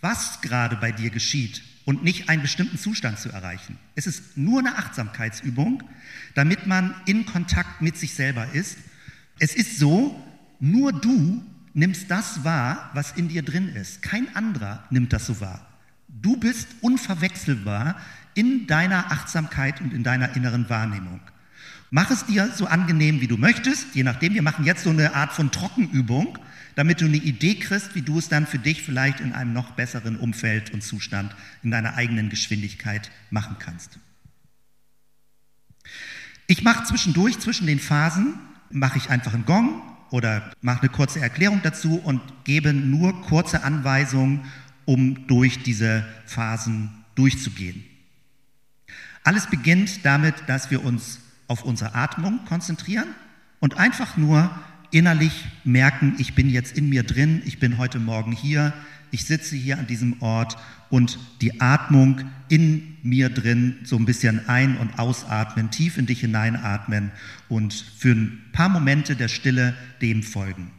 [0.00, 3.78] was gerade bei dir geschieht und nicht einen bestimmten Zustand zu erreichen.
[3.94, 5.84] Es ist nur eine Achtsamkeitsübung,
[6.34, 8.78] damit man in Kontakt mit sich selber ist.
[9.38, 10.20] Es ist so,
[10.58, 11.44] nur du
[11.78, 14.02] nimmst das wahr, was in dir drin ist.
[14.02, 15.64] Kein anderer nimmt das so wahr.
[16.08, 17.96] Du bist unverwechselbar
[18.34, 21.20] in deiner Achtsamkeit und in deiner inneren Wahrnehmung.
[21.90, 24.34] Mach es dir so angenehm, wie du möchtest, je nachdem.
[24.34, 26.38] Wir machen jetzt so eine Art von Trockenübung,
[26.74, 29.70] damit du eine Idee kriegst, wie du es dann für dich vielleicht in einem noch
[29.72, 33.98] besseren Umfeld und Zustand in deiner eigenen Geschwindigkeit machen kannst.
[36.46, 38.34] Ich mache zwischendurch, zwischen den Phasen,
[38.70, 43.62] mache ich einfach einen Gong oder mache eine kurze Erklärung dazu und gebe nur kurze
[43.62, 44.44] Anweisungen,
[44.84, 47.84] um durch diese Phasen durchzugehen.
[49.24, 53.08] Alles beginnt damit, dass wir uns auf unsere Atmung konzentrieren
[53.60, 54.50] und einfach nur
[54.90, 58.72] innerlich merken, ich bin jetzt in mir drin, ich bin heute Morgen hier,
[59.10, 60.56] ich sitze hier an diesem Ort
[60.90, 66.20] und die Atmung in mir drin so ein bisschen ein- und ausatmen, tief in dich
[66.20, 67.10] hineinatmen
[67.48, 70.70] und für ein paar Momente der Stille dem folgen.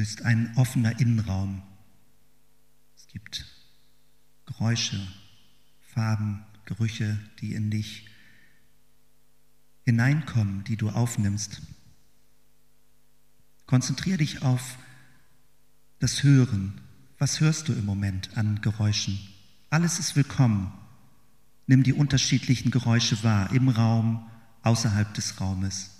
[0.00, 1.60] Bist ein offener Innenraum.
[2.96, 3.44] Es gibt
[4.46, 4.98] Geräusche,
[5.82, 8.08] Farben, Gerüche, die in dich
[9.84, 11.60] hineinkommen, die du aufnimmst.
[13.66, 14.78] Konzentriere dich auf
[15.98, 16.80] das Hören.
[17.18, 19.20] Was hörst du im Moment an Geräuschen?
[19.68, 20.72] Alles ist willkommen.
[21.66, 24.26] Nimm die unterschiedlichen Geräusche wahr, im Raum,
[24.62, 25.99] außerhalb des Raumes.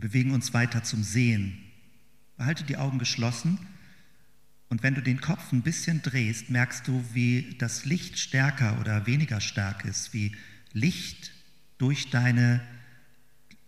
[0.00, 1.58] Wir bewegen uns weiter zum Sehen.
[2.38, 3.58] Behalte die Augen geschlossen
[4.70, 9.06] und wenn du den Kopf ein bisschen drehst, merkst du, wie das Licht stärker oder
[9.06, 10.34] weniger stark ist, wie
[10.72, 11.32] Licht
[11.76, 12.62] durch deine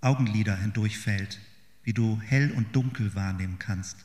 [0.01, 1.39] Augenlider hindurchfällt,
[1.83, 3.99] wie du hell und dunkel wahrnehmen kannst.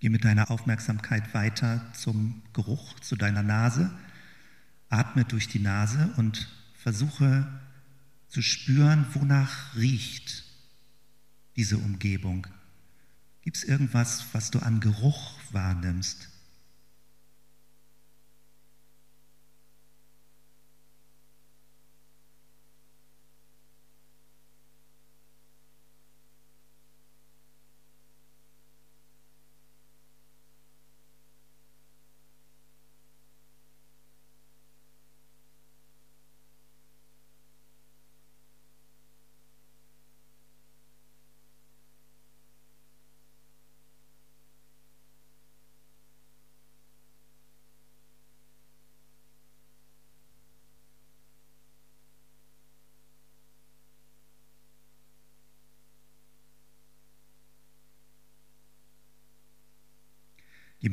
[0.00, 3.90] Geh mit deiner Aufmerksamkeit weiter zum Geruch, zu deiner Nase.
[4.88, 7.46] Atme durch die Nase und versuche
[8.28, 10.44] zu spüren, wonach riecht
[11.56, 12.46] diese Umgebung.
[13.42, 16.28] Gibt es irgendwas, was du an Geruch wahrnimmst?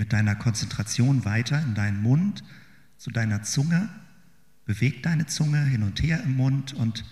[0.08, 2.42] Mit deiner Konzentration weiter in deinen Mund,
[2.98, 3.90] zu deiner Zunge.
[4.64, 7.04] Beweg deine Zunge hin und her im Mund und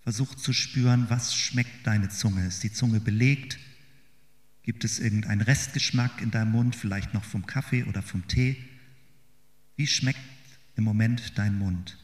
[0.00, 2.46] versuch zu spüren, was schmeckt deine Zunge.
[2.46, 3.58] Ist die Zunge belegt?
[4.62, 8.56] Gibt es irgendeinen Restgeschmack in deinem Mund, vielleicht noch vom Kaffee oder vom Tee?
[9.76, 10.18] Wie schmeckt
[10.76, 11.98] im Moment dein Mund?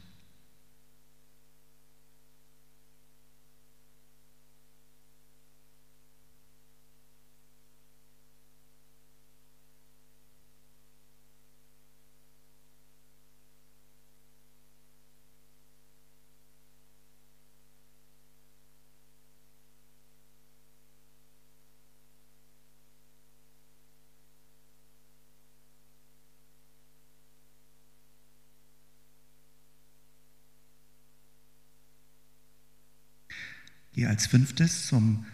[34.01, 35.27] Geh als fünftes zum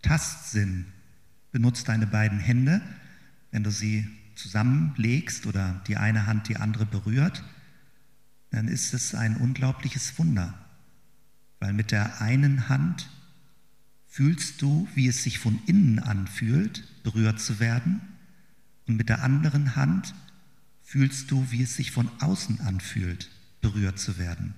[0.00, 0.86] Tastsinn.
[1.52, 2.80] Benutzt deine beiden Hände,
[3.50, 7.44] wenn du sie zusammenlegst oder die eine Hand die andere berührt,
[8.48, 10.54] dann ist es ein unglaubliches Wunder,
[11.60, 13.10] weil mit der einen Hand
[14.06, 18.00] fühlst du, wie es sich von innen anfühlt, berührt zu werden,
[18.86, 20.14] und mit der anderen Hand
[20.82, 23.28] fühlst du, wie es sich von außen anfühlt,
[23.60, 24.54] berührt zu werden.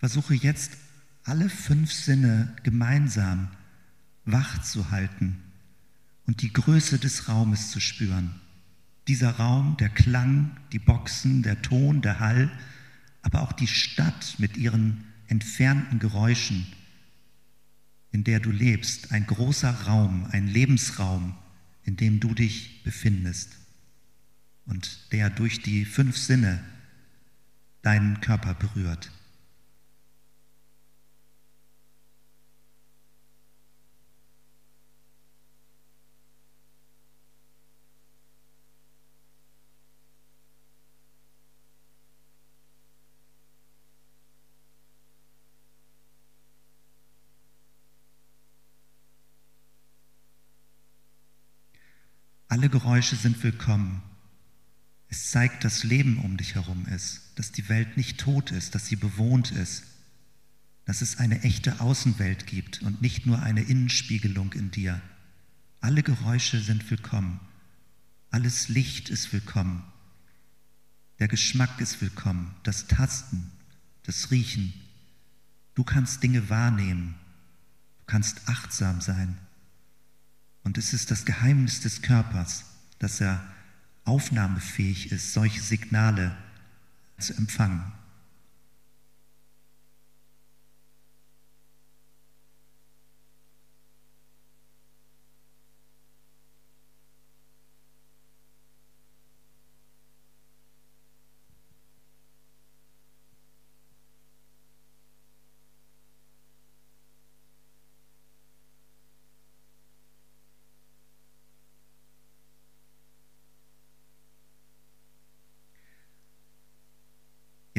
[0.00, 0.72] Versuche jetzt
[1.24, 3.48] alle fünf Sinne gemeinsam
[4.24, 5.36] wach zu halten
[6.26, 8.40] und die Größe des Raumes zu spüren.
[9.08, 12.50] Dieser Raum, der Klang, die Boxen, der Ton, der Hall,
[13.20, 16.66] aber auch die Stadt mit ihren entfernten Geräuschen,
[18.10, 21.36] in der du lebst, ein großer Raum, ein Lebensraum,
[21.84, 23.56] in dem du dich befindest.
[24.66, 26.62] und der durch die fünf Sinne
[27.82, 29.10] deinen Körper berührt.
[52.70, 54.02] Geräusche sind willkommen.
[55.08, 58.86] Es zeigt, dass Leben um dich herum ist, dass die Welt nicht tot ist, dass
[58.86, 59.82] sie bewohnt ist,
[60.84, 65.00] dass es eine echte Außenwelt gibt und nicht nur eine Innenspiegelung in dir.
[65.80, 67.40] Alle Geräusche sind willkommen.
[68.30, 69.82] Alles Licht ist willkommen.
[71.18, 72.54] Der Geschmack ist willkommen.
[72.62, 73.50] Das Tasten,
[74.04, 74.72] das Riechen.
[75.74, 77.14] Du kannst Dinge wahrnehmen.
[77.98, 79.38] Du kannst achtsam sein.
[80.62, 82.64] Und es ist das Geheimnis des Körpers,
[82.98, 83.42] dass er
[84.04, 86.36] aufnahmefähig ist, solche Signale
[87.18, 87.92] zu empfangen.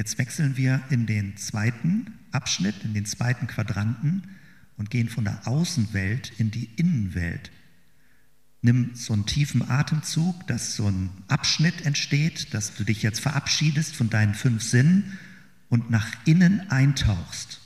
[0.02, 4.24] Jetzt wechseln wir in den zweiten Abschnitt, in den zweiten Quadranten
[4.76, 7.52] und gehen von der Außenwelt in die Innenwelt.
[8.64, 13.96] Nimm so einen tiefen Atemzug, dass so ein Abschnitt entsteht, dass du dich jetzt verabschiedest
[13.96, 15.20] von deinen fünf Sinnen
[15.70, 17.61] und nach innen eintauchst.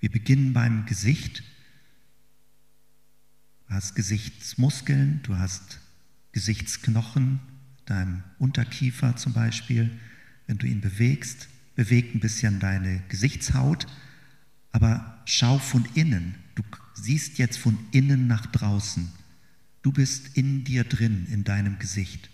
[0.00, 1.42] Wir beginnen beim Gesicht.
[3.68, 5.78] Du hast Gesichtsmuskeln, du hast
[6.32, 7.40] Gesichtsknochen,
[7.84, 9.90] deinem Unterkiefer zum Beispiel.
[10.46, 13.86] Wenn du ihn bewegst, bewegt ein bisschen deine Gesichtshaut,
[14.72, 16.34] aber schau von innen.
[16.54, 16.62] Du
[16.94, 19.10] siehst jetzt von innen nach draußen.
[19.82, 22.30] Du bist in dir drin, in deinem Gesicht.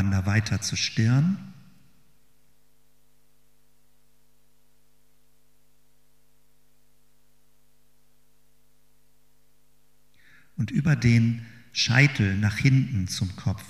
[0.00, 1.36] Wander weiter zur Stirn.
[10.56, 13.62] Und über den Scheitel nach hinten zum Kopf.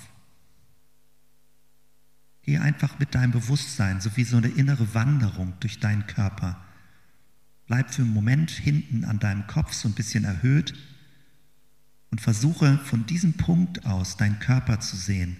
[2.43, 6.63] Geh einfach mit deinem Bewusstsein, so wie so eine innere Wanderung durch deinen Körper.
[7.67, 10.73] Bleib für einen Moment hinten an deinem Kopf so ein bisschen erhöht
[12.09, 15.35] und versuche von diesem Punkt aus deinen Körper zu sehen.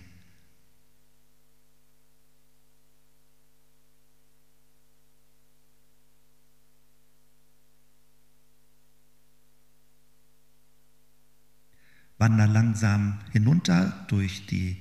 [12.21, 14.79] Wander langsam hinunter durch die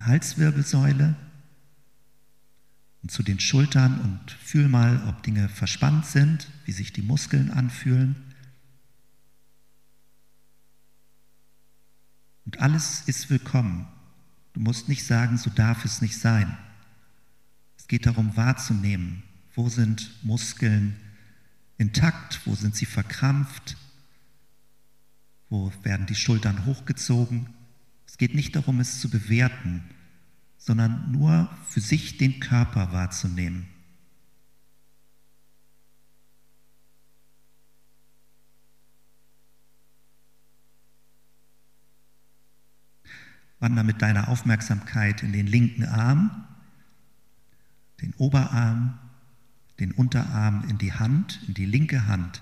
[0.00, 1.14] Halswirbelsäule
[3.02, 7.50] und zu den Schultern und fühl mal, ob Dinge verspannt sind, wie sich die Muskeln
[7.50, 8.16] anfühlen.
[12.46, 13.86] Und alles ist willkommen.
[14.54, 16.56] Du musst nicht sagen, so darf es nicht sein.
[17.76, 19.22] Es geht darum wahrzunehmen,
[19.54, 20.96] wo sind Muskeln
[21.76, 23.76] intakt, wo sind sie verkrampft,
[25.50, 27.48] wo werden die Schultern hochgezogen.
[28.06, 29.82] Es geht nicht darum, es zu bewerten,
[30.56, 33.66] sondern nur für sich den Körper wahrzunehmen.
[43.60, 46.46] Wander mit deiner Aufmerksamkeit in den linken Arm,
[48.00, 48.98] den Oberarm,
[49.80, 52.40] den Unterarm in die Hand, in die linke Hand.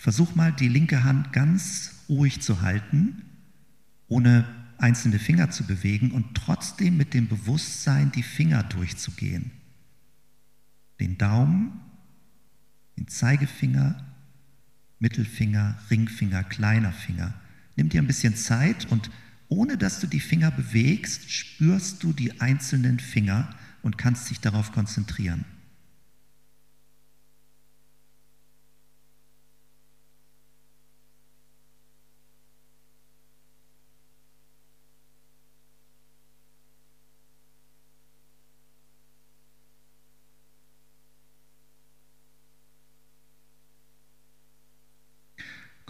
[0.00, 3.20] Versuch mal, die linke Hand ganz ruhig zu halten,
[4.08, 4.46] ohne
[4.78, 9.50] einzelne Finger zu bewegen und trotzdem mit dem Bewusstsein die Finger durchzugehen.
[11.00, 11.72] Den Daumen,
[12.96, 14.02] den Zeigefinger,
[15.00, 17.34] Mittelfinger, Ringfinger, kleiner Finger.
[17.76, 19.10] Nimm dir ein bisschen Zeit und
[19.48, 24.72] ohne dass du die Finger bewegst, spürst du die einzelnen Finger und kannst dich darauf
[24.72, 25.44] konzentrieren.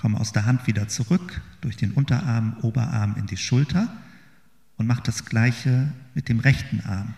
[0.01, 3.95] Komm aus der Hand wieder zurück, durch den Unterarm, Oberarm in die Schulter
[4.77, 7.13] und mach das gleiche mit dem rechten Arm.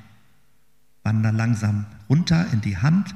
[1.04, 3.14] Wander langsam runter in die Hand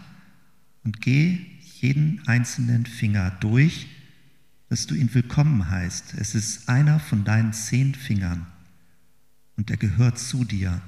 [0.84, 1.44] und geh
[1.80, 3.88] jeden einzelnen Finger durch,
[4.68, 6.14] dass du ihn willkommen heißt.
[6.14, 8.46] Es ist einer von deinen zehn Fingern
[9.56, 10.80] und er gehört zu dir.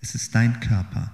[0.00, 1.10] Es ist dein Körper.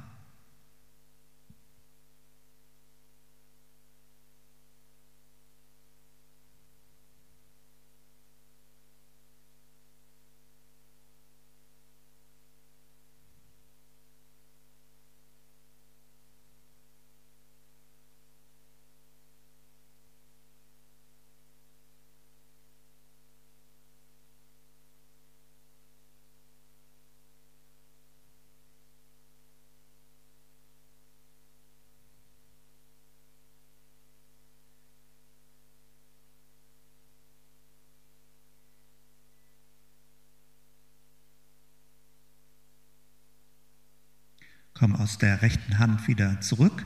[44.74, 46.84] Komm aus der rechten Hand wieder zurück,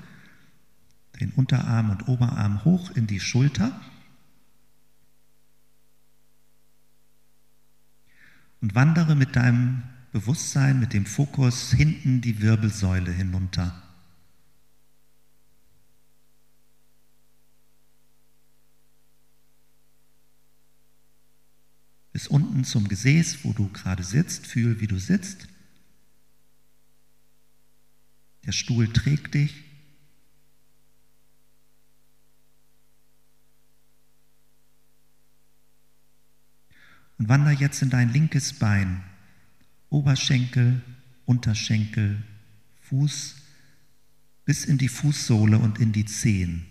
[1.20, 3.80] den Unterarm und Oberarm hoch in die Schulter.
[8.60, 9.82] Und wandere mit deinem
[10.12, 13.82] Bewusstsein, mit dem Fokus hinten die Wirbelsäule hinunter.
[22.12, 25.46] Bis unten zum Gesäß, wo du gerade sitzt, fühl, wie du sitzt.
[28.48, 29.52] Der Stuhl trägt dich.
[37.18, 39.04] Und wander jetzt in dein linkes Bein,
[39.90, 40.80] Oberschenkel,
[41.26, 42.22] Unterschenkel,
[42.84, 43.36] Fuß,
[44.46, 46.67] bis in die Fußsohle und in die Zehen.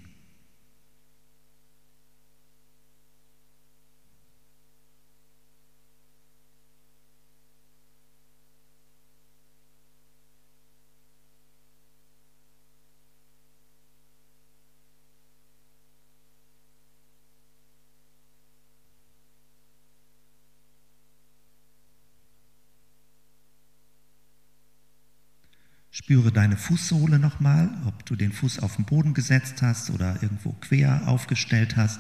[26.08, 30.54] Spüre deine Fußsohle nochmal, ob du den Fuß auf den Boden gesetzt hast oder irgendwo
[30.54, 32.00] quer aufgestellt hast.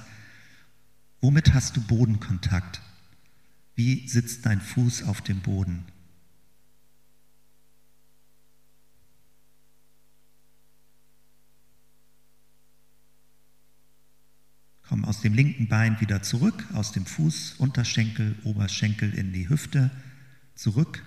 [1.19, 2.79] Womit hast du Bodenkontakt?
[3.75, 5.83] Wie sitzt dein Fuß auf dem Boden?
[14.87, 19.91] Komm aus dem linken Bein wieder zurück, aus dem Fuß, Unterschenkel, Oberschenkel in die Hüfte,
[20.55, 21.03] zurück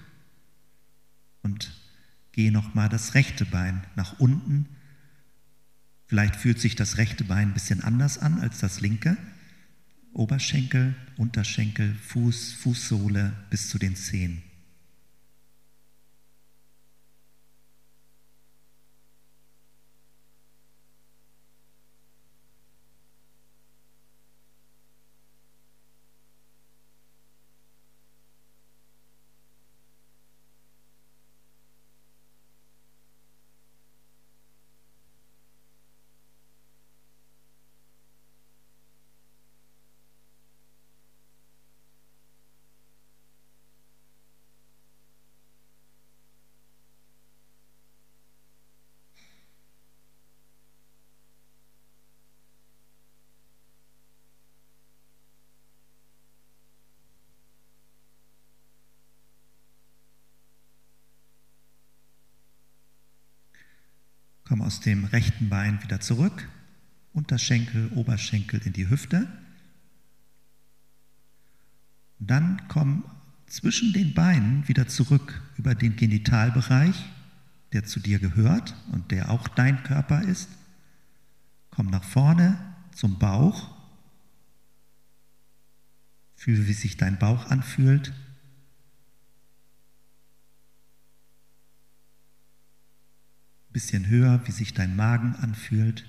[2.40, 4.64] Gehe nochmal das rechte Bein nach unten.
[6.06, 9.18] Vielleicht fühlt sich das rechte Bein ein bisschen anders an als das linke.
[10.14, 14.42] Oberschenkel, Unterschenkel, Fuß, Fußsohle bis zu den Zehen.
[64.50, 66.48] Komm aus dem rechten Bein wieder zurück,
[67.12, 69.26] Unterschenkel, Oberschenkel in die Hüfte.
[72.20, 73.02] Dann komm
[73.48, 76.94] zwischen den Beinen wieder zurück über den Genitalbereich,
[77.72, 80.48] der zu dir gehört und der auch dein Körper ist.
[81.70, 82.56] Komm nach vorne
[82.92, 83.74] zum Bauch.
[86.36, 88.12] Fühle, wie sich dein Bauch anfühlt.
[93.72, 96.04] bisschen höher, wie sich dein Magen anfühlt.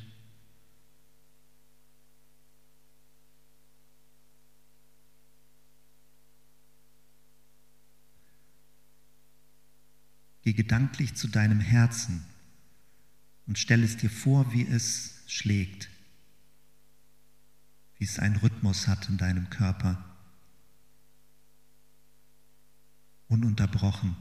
[10.44, 12.26] Geh gedanklich zu deinem Herzen
[13.46, 15.90] und stell es dir vor, wie es schlägt,
[17.98, 20.04] wie es einen Rhythmus hat in deinem Körper.
[23.28, 24.16] Ununterbrochen,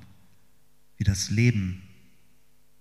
[0.98, 1.82] wie das Leben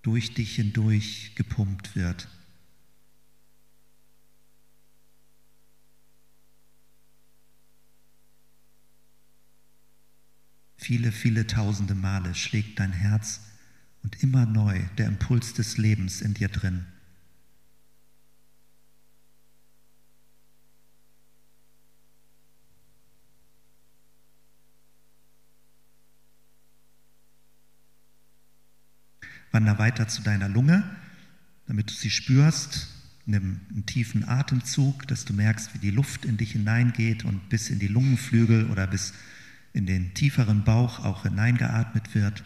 [0.01, 2.27] durch dich hindurch gepumpt wird.
[10.77, 13.41] Viele, viele tausende Male schlägt dein Herz
[14.01, 16.85] und immer neu der Impuls des Lebens in dir drin.
[29.51, 30.83] Wander weiter zu deiner Lunge,
[31.67, 32.87] damit du sie spürst.
[33.25, 37.69] Nimm einen tiefen Atemzug, dass du merkst, wie die Luft in dich hineingeht und bis
[37.69, 39.13] in die Lungenflügel oder bis
[39.73, 42.43] in den tieferen Bauch auch hineingeatmet wird.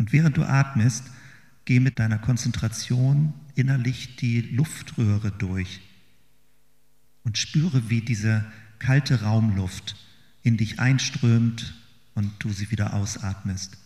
[0.00, 1.04] Und während du atmest,
[1.66, 5.82] geh mit deiner Konzentration innerlich die Luftröhre durch
[7.22, 8.46] und spüre, wie diese
[8.78, 9.96] kalte Raumluft
[10.42, 11.74] in dich einströmt
[12.14, 13.76] und du sie wieder ausatmest.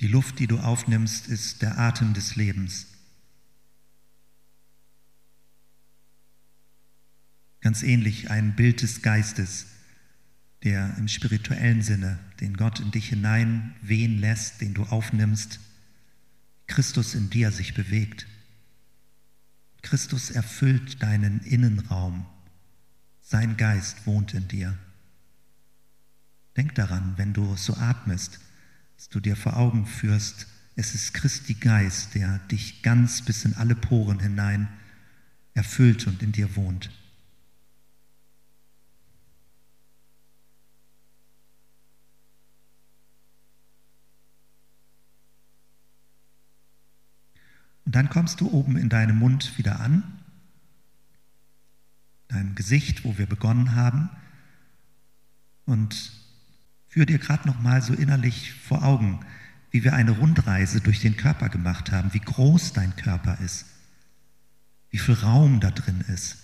[0.00, 2.86] Die Luft, die du aufnimmst, ist der Atem des Lebens.
[7.60, 9.66] Ganz ähnlich ein Bild des Geistes,
[10.64, 15.60] der im spirituellen Sinne, den Gott in dich hinein wehen lässt, den du aufnimmst,
[16.66, 18.26] Christus in dir sich bewegt.
[19.82, 22.24] Christus erfüllt deinen Innenraum.
[23.20, 24.78] Sein Geist wohnt in dir.
[26.56, 28.40] Denk daran, wenn du so atmest,
[29.00, 30.46] dass du dir vor Augen führst,
[30.76, 34.68] es ist Christi Geist, der dich ganz bis in alle Poren hinein
[35.54, 36.90] erfüllt und in dir wohnt.
[47.86, 50.02] Und dann kommst du oben in deinem Mund wieder an,
[52.28, 54.10] deinem Gesicht, wo wir begonnen haben,
[55.64, 56.19] und
[56.90, 59.20] Führ dir gerade noch mal so innerlich vor Augen,
[59.70, 63.64] wie wir eine Rundreise durch den Körper gemacht haben, wie groß dein Körper ist,
[64.90, 66.38] wie viel Raum da drin ist,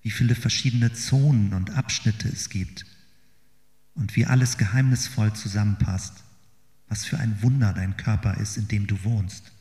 [0.00, 2.86] wie viele verschiedene Zonen und Abschnitte es gibt
[3.94, 6.24] und wie alles geheimnisvoll zusammenpasst,
[6.88, 9.51] was für ein Wunder dein Körper ist, in dem du wohnst.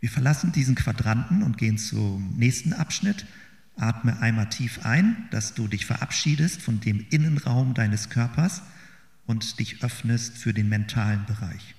[0.00, 3.26] Wir verlassen diesen Quadranten und gehen zum nächsten Abschnitt.
[3.76, 8.62] Atme einmal tief ein, dass du dich verabschiedest von dem Innenraum deines Körpers
[9.26, 11.74] und dich öffnest für den mentalen Bereich.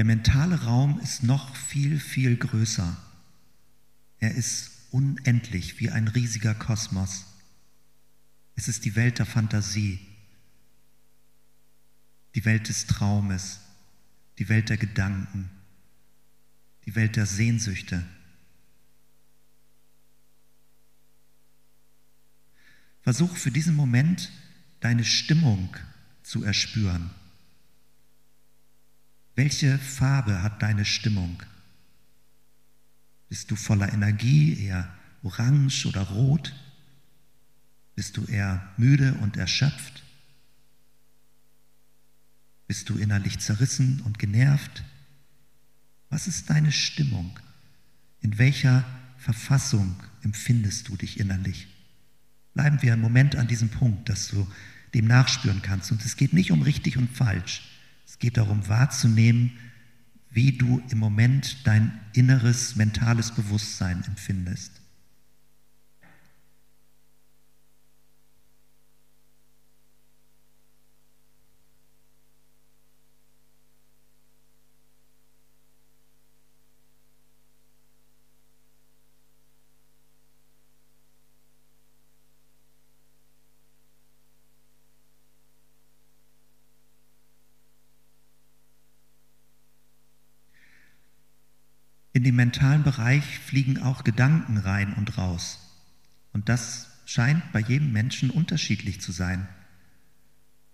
[0.00, 2.96] Der mentale Raum ist noch viel, viel größer.
[4.18, 7.26] Er ist unendlich wie ein riesiger Kosmos.
[8.56, 10.00] Es ist die Welt der Fantasie,
[12.34, 13.60] die Welt des Traumes,
[14.38, 15.50] die Welt der Gedanken,
[16.86, 18.02] die Welt der Sehnsüchte.
[23.02, 24.32] Versuch für diesen Moment
[24.80, 25.76] deine Stimmung
[26.22, 27.10] zu erspüren.
[29.36, 31.42] Welche Farbe hat deine Stimmung?
[33.28, 36.54] Bist du voller Energie, eher orange oder rot?
[37.94, 40.02] Bist du eher müde und erschöpft?
[42.66, 44.84] Bist du innerlich zerrissen und genervt?
[46.08, 47.38] Was ist deine Stimmung?
[48.20, 48.84] In welcher
[49.18, 51.68] Verfassung empfindest du dich innerlich?
[52.54, 54.46] Bleiben wir einen Moment an diesem Punkt, dass du
[54.94, 55.92] dem nachspüren kannst.
[55.92, 57.62] Und es geht nicht um richtig und falsch.
[58.10, 59.52] Es geht darum wahrzunehmen,
[60.32, 64.79] wie du im Moment dein inneres mentales Bewusstsein empfindest.
[92.20, 95.58] In den mentalen Bereich fliegen auch Gedanken rein und raus.
[96.34, 99.48] Und das scheint bei jedem Menschen unterschiedlich zu sein.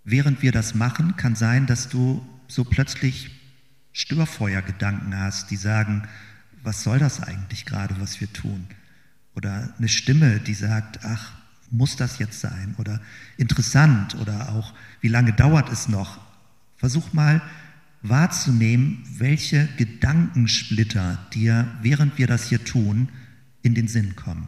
[0.03, 3.31] Während wir das machen, kann sein, dass du so plötzlich
[3.93, 6.05] Störfeuergedanken hast, die sagen,
[6.63, 8.67] was soll das eigentlich gerade, was wir tun?
[9.33, 11.31] Oder eine Stimme, die sagt, ach,
[11.71, 12.75] muss das jetzt sein?
[12.77, 12.99] Oder
[13.37, 16.19] interessant oder auch, wie lange dauert es noch?
[16.75, 17.41] Versuch mal
[18.09, 23.09] wahrzunehmen, welche Gedankensplitter dir, während wir das hier tun,
[23.61, 24.47] in den Sinn kommen.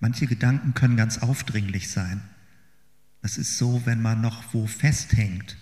[0.00, 2.22] Manche Gedanken können ganz aufdringlich sein.
[3.22, 5.56] Das ist so, wenn man noch wo festhängt,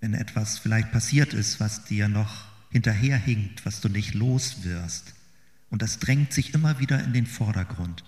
[0.00, 5.14] wenn etwas vielleicht passiert ist, was dir noch hinterherhinkt, was du nicht los wirst.
[5.70, 8.04] Und das drängt sich immer wieder in den Vordergrund.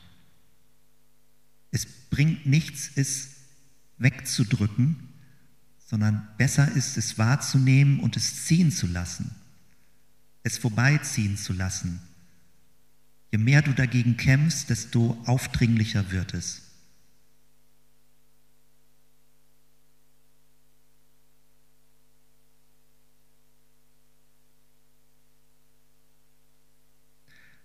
[1.72, 3.30] Es bringt nichts, es
[3.98, 5.08] wegzudrücken,
[5.84, 9.34] sondern besser ist es wahrzunehmen und es ziehen zu lassen,
[10.42, 12.00] es vorbeiziehen zu lassen
[13.36, 16.62] Je mehr du dagegen kämpfst, desto aufdringlicher wird es.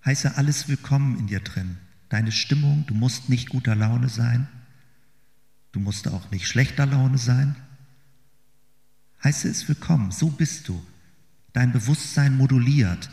[0.03, 1.77] Heiße alles willkommen in dir drin.
[2.09, 4.49] Deine Stimmung, du musst nicht guter Laune sein,
[5.71, 7.55] du musst auch nicht schlechter Laune sein.
[9.23, 10.85] Heiße es willkommen, so bist du.
[11.53, 13.09] Dein Bewusstsein moduliert,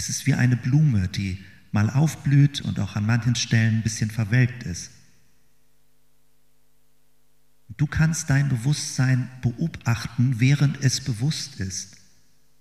[0.00, 4.10] es ist wie eine Blume, die mal aufblüht und auch an manchen Stellen ein bisschen
[4.10, 4.90] verwelkt ist.
[7.76, 11.98] Du kannst dein Bewusstsein beobachten, während es bewusst ist.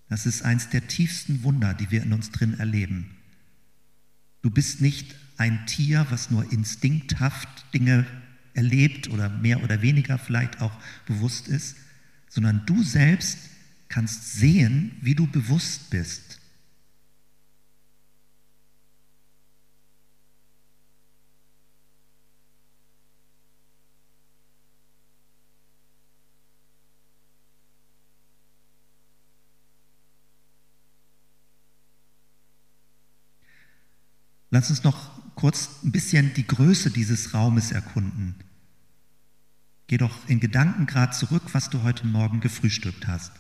[0.10, 3.10] Das ist eins der tiefsten Wunder, die wir in uns drin erleben.
[4.42, 8.06] Du bist nicht ein Tier, was nur instinkthaft Dinge
[8.54, 11.78] erlebt oder mehr oder weniger vielleicht auch bewusst ist,
[12.28, 13.38] sondern du selbst
[13.88, 16.39] kannst sehen, wie du bewusst bist.
[34.52, 38.36] Lass uns noch kurz ein bisschen die Größe dieses Raumes erkunden.
[39.88, 43.32] Geh doch in Gedanken gerade zurück, was du heute Morgen gefrühstückt hast.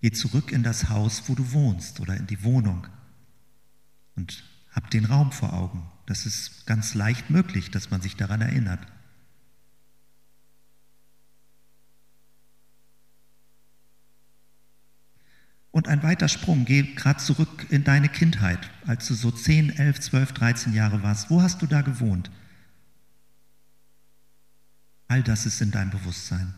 [0.00, 2.88] Geh zurück in das Haus, wo du wohnst oder in die Wohnung
[4.16, 4.42] und
[4.72, 5.88] hab den Raum vor Augen.
[6.06, 8.84] Das ist ganz leicht möglich, dass man sich daran erinnert.
[15.72, 20.00] Und ein weiter Sprung, geh gerade zurück in deine Kindheit, als du so 10, 11,
[20.00, 21.30] 12, 13 Jahre warst.
[21.30, 22.30] Wo hast du da gewohnt?
[25.08, 26.54] All das ist in deinem Bewusstsein.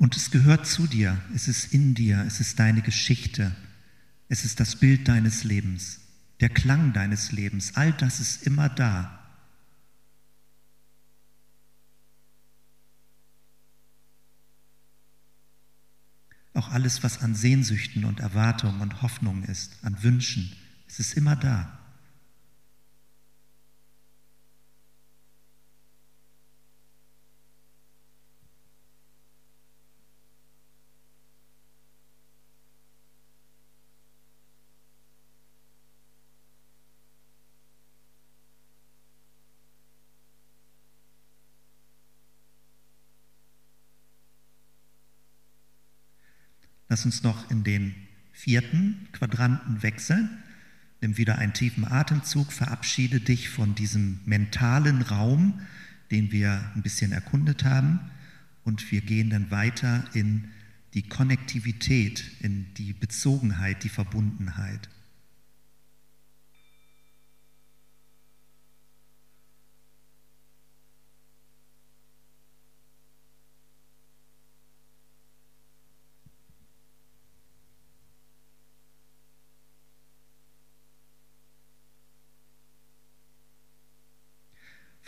[0.00, 3.54] Und es gehört zu dir, es ist in dir, es ist deine Geschichte,
[4.30, 6.00] es ist das Bild deines Lebens,
[6.40, 9.18] der Klang deines Lebens, all das ist immer da.
[16.54, 20.50] Auch alles, was an Sehnsüchten und Erwartungen und Hoffnungen ist, an Wünschen,
[20.88, 21.78] es ist immer da.
[46.90, 47.94] Lass uns noch in den
[48.32, 50.28] vierten Quadranten wechseln.
[51.00, 55.60] Nimm wieder einen tiefen Atemzug, verabschiede dich von diesem mentalen Raum,
[56.10, 58.00] den wir ein bisschen erkundet haben,
[58.64, 60.48] und wir gehen dann weiter in
[60.94, 64.88] die Konnektivität, in die Bezogenheit, die Verbundenheit.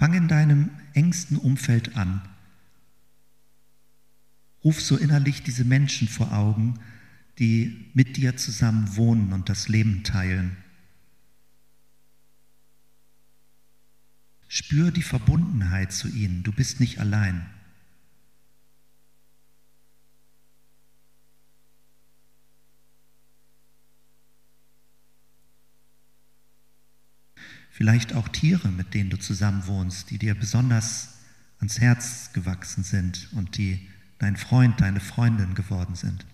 [0.02, 2.22] Fang in deinem engsten Umfeld an.
[4.64, 6.80] Ruf so innerlich diese Menschen vor Augen,
[7.38, 10.56] die mit dir zusammen wohnen und das Leben teilen.
[14.48, 17.46] Spür die Verbundenheit zu ihnen, du bist nicht allein.
[27.72, 31.14] Vielleicht auch Tiere, mit denen du zusammen wohnst, die dir besonders
[31.58, 36.26] ans Herz gewachsen sind und die dein Freund, deine Freundin geworden sind.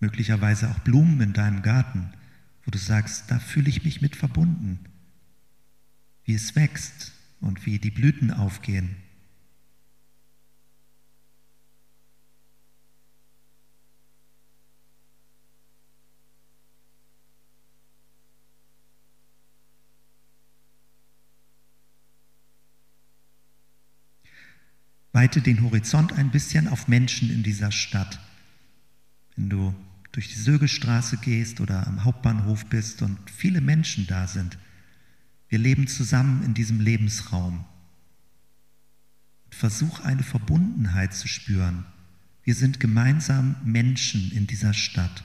[0.00, 2.12] Möglicherweise auch Blumen in deinem Garten,
[2.64, 4.80] wo du sagst, da fühle ich mich mit verbunden,
[6.24, 8.96] wie es wächst und wie die Blüten aufgehen.
[25.16, 28.20] Weite den Horizont ein bisschen auf Menschen in dieser Stadt.
[29.34, 29.74] Wenn du
[30.12, 34.58] durch die Sögelstraße gehst oder am Hauptbahnhof bist und viele Menschen da sind.
[35.48, 37.64] Wir leben zusammen in diesem Lebensraum.
[39.48, 41.86] Versuch eine Verbundenheit zu spüren.
[42.42, 45.24] Wir sind gemeinsam Menschen in dieser Stadt.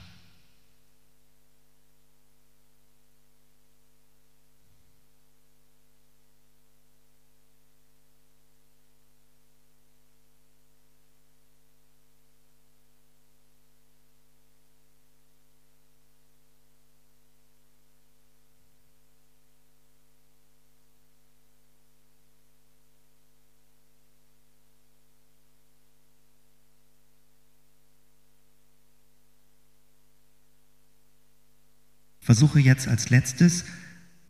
[32.32, 33.66] Versuche jetzt als letztes,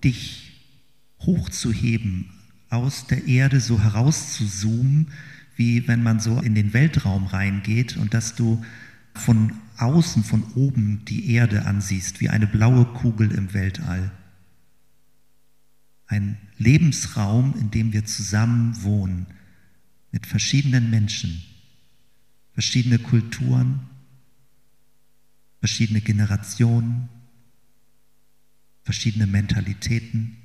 [0.02, 0.60] dich
[1.20, 2.30] hochzuheben,
[2.68, 5.12] aus der Erde so herauszuzoomen,
[5.54, 8.64] wie wenn man so in den Weltraum reingeht und dass du
[9.14, 14.10] von außen, von oben die Erde ansiehst, wie eine blaue Kugel im Weltall.
[16.08, 19.26] Ein Lebensraum, in dem wir zusammen wohnen,
[20.10, 21.40] mit verschiedenen Menschen,
[22.52, 23.78] verschiedene Kulturen,
[25.60, 27.08] verschiedene Generationen,
[28.82, 30.36] verschiedene Mentalitäten,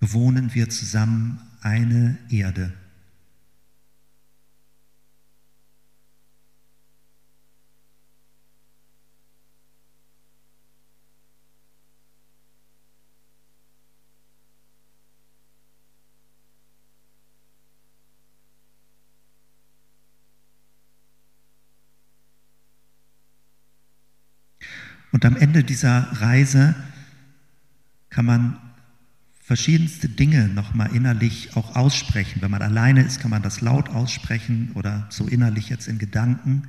[0.00, 2.72] bewohnen wir zusammen eine Erde.
[25.12, 26.74] Und am Ende dieser Reise
[28.10, 28.58] kann man
[29.40, 32.42] verschiedenste Dinge nochmal innerlich auch aussprechen.
[32.42, 36.68] Wenn man alleine ist, kann man das laut aussprechen oder so innerlich jetzt in Gedanken.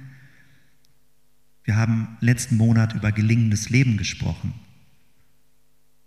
[1.66, 4.54] Wir haben letzten Monat über gelingendes Leben gesprochen.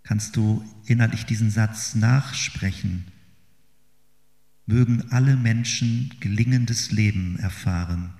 [0.01, 3.05] Kannst du innerlich diesen Satz nachsprechen?
[4.65, 8.13] Mögen alle Menschen gelingendes Leben erfahren.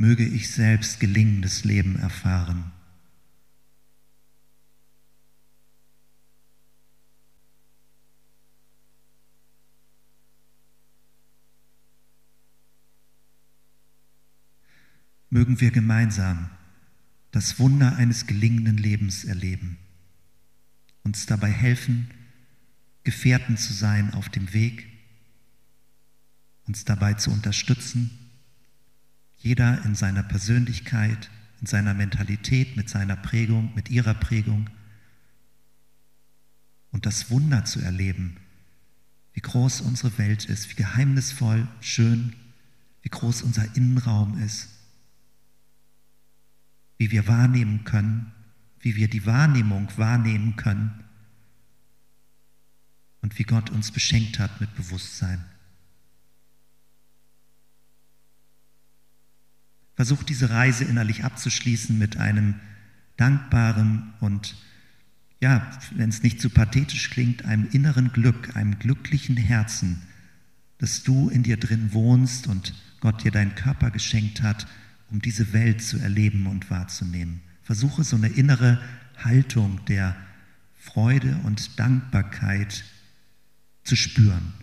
[0.00, 2.72] Möge ich selbst gelingendes Leben erfahren.
[15.28, 16.48] Mögen wir gemeinsam
[17.30, 19.76] das Wunder eines gelingenden Lebens erleben,
[21.02, 22.08] uns dabei helfen,
[23.04, 24.86] Gefährten zu sein auf dem Weg,
[26.66, 28.19] uns dabei zu unterstützen,
[29.40, 31.30] jeder in seiner Persönlichkeit,
[31.60, 34.70] in seiner Mentalität, mit seiner Prägung, mit ihrer Prägung.
[36.92, 38.36] und das Wunder zu erleben,
[39.32, 42.34] wie groß unsere Welt ist, wie geheimnisvoll, schön,
[43.02, 44.70] wie groß unser Innenraum ist,
[46.98, 48.32] wie wir wahrnehmen können,
[48.80, 51.04] wie wir die Wahrnehmung wahrnehmen können
[53.20, 55.44] und wie Gott uns beschenkt hat mit Bewusstsein.
[60.00, 62.54] Versuch diese Reise innerlich abzuschließen mit einem
[63.18, 64.56] dankbaren und,
[65.40, 70.00] ja, wenn es nicht zu pathetisch klingt, einem inneren Glück, einem glücklichen Herzen,
[70.78, 74.66] dass du in dir drin wohnst und Gott dir deinen Körper geschenkt hat,
[75.10, 77.42] um diese Welt zu erleben und wahrzunehmen.
[77.62, 78.80] Versuche so eine innere
[79.18, 80.16] Haltung der
[80.78, 82.84] Freude und Dankbarkeit
[83.84, 84.54] zu spüren.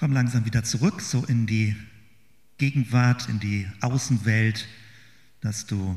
[0.00, 1.76] Komm langsam wieder zurück, so in die
[2.56, 4.66] Gegenwart, in die Außenwelt,
[5.42, 5.94] dass du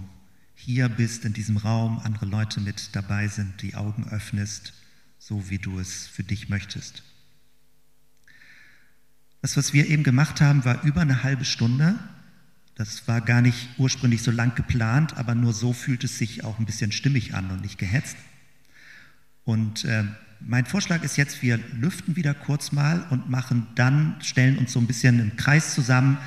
[0.55, 4.73] hier bist in diesem Raum, andere Leute mit dabei sind, die Augen öffnest,
[5.19, 7.01] so wie du es für dich möchtest.
[9.41, 11.97] Das, was wir eben gemacht haben, war über eine halbe Stunde.
[12.75, 16.59] Das war gar nicht ursprünglich so lang geplant, aber nur so fühlt es sich auch
[16.59, 18.17] ein bisschen stimmig an und nicht gehetzt.
[19.45, 20.03] Und äh,
[20.45, 24.79] mein Vorschlag ist jetzt, wir lüften wieder kurz mal und machen dann, stellen uns so
[24.79, 26.17] ein bisschen im Kreis zusammen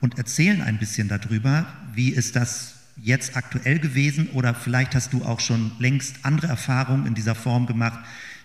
[0.00, 5.24] und erzählen ein bisschen darüber, wie ist das jetzt aktuell gewesen oder vielleicht hast du
[5.24, 7.98] auch schon längst andere Erfahrungen in dieser Form gemacht.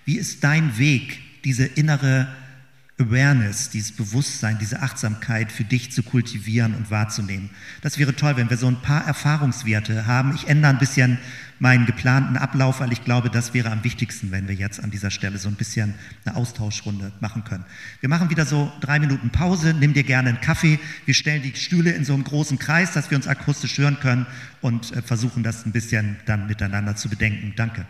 [0.05, 2.27] Wie ist dein Weg, diese innere
[3.00, 7.50] Awareness, dieses Bewusstsein, diese Achtsamkeit für dich zu kultivieren und wahrzunehmen.
[7.82, 10.36] Das wäre toll, wenn wir so ein paar Erfahrungswerte haben.
[10.36, 11.18] Ich ändere ein bisschen
[11.60, 15.12] meinen geplanten Ablauf, weil ich glaube, das wäre am wichtigsten, wenn wir jetzt an dieser
[15.12, 15.93] Stelle so ein bisschen
[16.26, 17.66] eine Austauschrunde machen können.
[18.00, 20.80] Wir machen wieder so drei Minuten Pause, nimm dir gerne einen Kaffee.
[21.06, 24.26] Wir stellen die Stühle in so einem großen Kreis, dass wir uns akustisch hören können
[24.62, 27.54] und äh, versuchen das ein bisschen dann miteinander zu bedenken.
[27.56, 27.86] Danke.